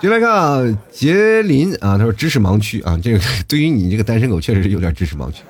[0.00, 5.42] 进来看啊，杰林啊，他说知识盲区啊，这个对于你这个单身狗确实有点知识盲区。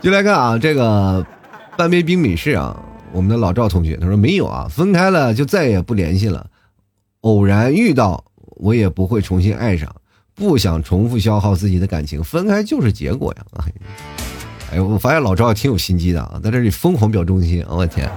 [0.00, 1.24] 进来看啊，这个
[1.76, 2.76] 半杯冰美式啊。
[3.12, 6.50] 我们的老赵同学他说没有啊，分开了就再也不联系了。
[7.22, 8.24] 偶然遇到
[8.56, 9.94] 我也不会重新爱上，
[10.34, 13.44] 不想重复消耗自己的感情，分开就是结果呀！
[14.72, 18.10] 哎，我发现老赵挺有心机的啊，在这里疯狂表忠心，我天，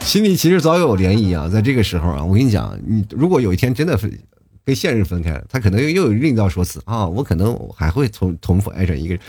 [0.00, 1.48] 心里其实早有涟漪啊。
[1.48, 4.12] 在这个时候啊，我跟你讲，你如果有一天真的分
[4.64, 9.22] 跟现实分开了，他可能又有另一道说辞啊，我可能还会重重复爱上一个人。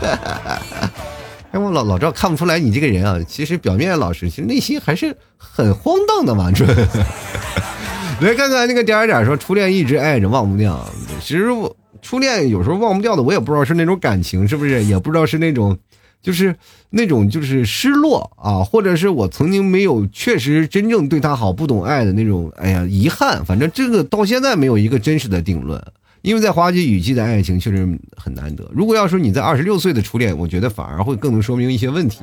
[1.50, 6.52] 哎，我老老赵看不出来你这个人啊，其实表面老实，其实内心还是很荒诞的嘛。
[6.52, 6.66] 这
[8.20, 10.84] 来看看那个点点说，初恋一直爱着忘不掉。
[11.20, 15.78] 其实我初恋有时候忘不掉的，我也不知道是那种感情是不是，也不知道是那种，
[16.20, 16.54] 就是
[16.90, 22.52] 那种就是失落啊，或者是我曾经没有确实真正对他好，不懂爱的那种。
[22.56, 25.82] 哎呀，遗憾，反正这个到现在没有一个真实的定论。
[26.28, 28.70] 因为在花季雨季的爱情确实很难得。
[28.70, 32.22] 如果要说你在二十六岁的初恋，我觉得反而会更能说明一些问题，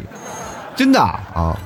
[0.75, 1.59] 真的啊。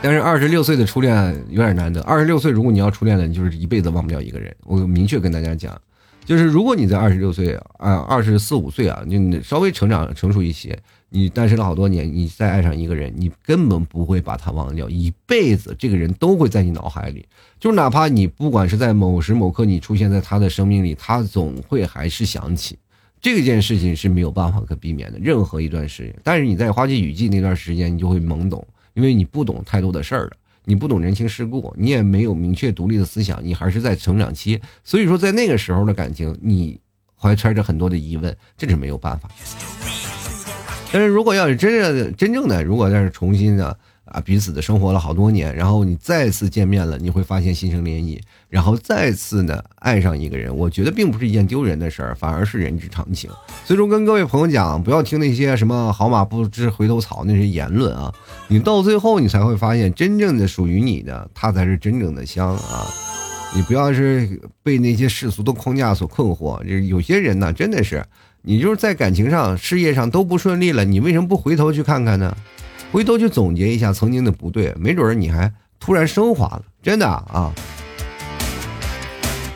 [0.00, 2.00] 但是二十六岁的初恋有点难得。
[2.04, 4.56] 二十六岁，如果你要初恋了，你就是一辈子忘不掉一个人。
[4.64, 5.78] 我明确跟大家讲，
[6.24, 10.78] 就是如果你在二十六岁啊，二十四五岁啊，你稍微成长成熟一些，
[11.10, 17.26] 你单身了好多年，你再爱上一个人，你根本不会把他忘掉，一辈子这个人都会在你脑海里。
[17.58, 22.78] 就哪怕你不管是在某时某刻你出现在他的生命里，他总会还是想起。
[23.20, 26.14] 这件事情是没有办法可避免的，任何一段时间。
[26.24, 28.66] 但是你在花季雨季那段时间，你就会懵懂。
[28.94, 30.32] 因为你不懂太多的事儿了，
[30.64, 34.60] 你不懂人情世故，你也没有明确独立的思想，你还是在成长期。
[34.84, 36.80] 所以说，在那个时候的感情，你
[37.14, 39.28] 怀揣着很多的疑问，这是没有办法。
[40.92, 43.76] 但是如果要是真正真正的，如果要是重新的。
[44.12, 53.30] 啊，彼此的生活了好多年，然后你再次见面了，你会发现心生涟漪，然后再次呢爱上一个人，我觉得并不是一件丢人的事儿，反而是人之常情。
[53.64, 58.12] 所以说，跟各位朋友讲，不要听那些什么“好马不吃回头草”那些言论啊，
[58.48, 62.90] 你到最后你才会发现，真正的属于你的，他才是真正的香啊！
[63.54, 68.04] 你不要是被那些世俗的框架所困惑，这有些人呢，真的是，
[68.42, 72.36] 你就是在感情上、事业上都不顺利了，你为什么不回头去看看呢？
[72.90, 77.52] 回头去总结一下曾经的不对，没准你还突然升华了，真的啊！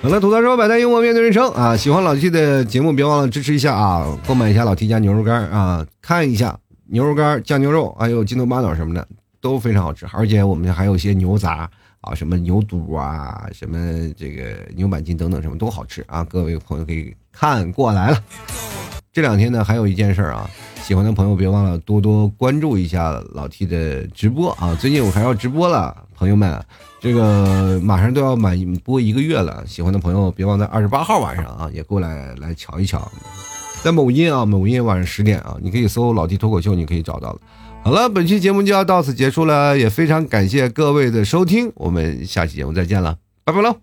[0.02, 1.74] 好了，吐槽说百态幽默面对人生啊！
[1.74, 4.06] 喜欢老 T 的节目，别忘了支持一下啊！
[4.26, 6.56] 购买一下老 T 家牛肉干啊，看一下
[6.86, 9.08] 牛肉干、酱牛肉，还有筋头巴脑什么的
[9.40, 11.68] 都非常好吃，而且我们还有一些牛杂
[12.02, 13.78] 啊，什么牛肚啊，什么
[14.16, 16.22] 这个牛板筋等等，什么都好吃啊！
[16.22, 18.22] 各位朋友可以看过来了。
[19.14, 20.50] 这两天呢，还有一件事啊。
[20.82, 24.76] 喜欢的朋友别忘了多多关注一下老 T 的直播啊！
[24.78, 26.62] 最近我还要直播了，朋友们，
[27.00, 29.64] 这个马上都要满播一个月了。
[29.66, 33.10] 喜欢的朋友别忘在二十八号晚上啊，也过来来瞧一瞧，
[33.82, 37.38] 在某音啊，某音晚上十点啊，你可以搜老 T 脱口秀，你可以找到了。
[37.82, 43.74] 好了，本期节目就要到此结束了，也非常感谢各位的收听，我们下期节目再见了，拜拜喽。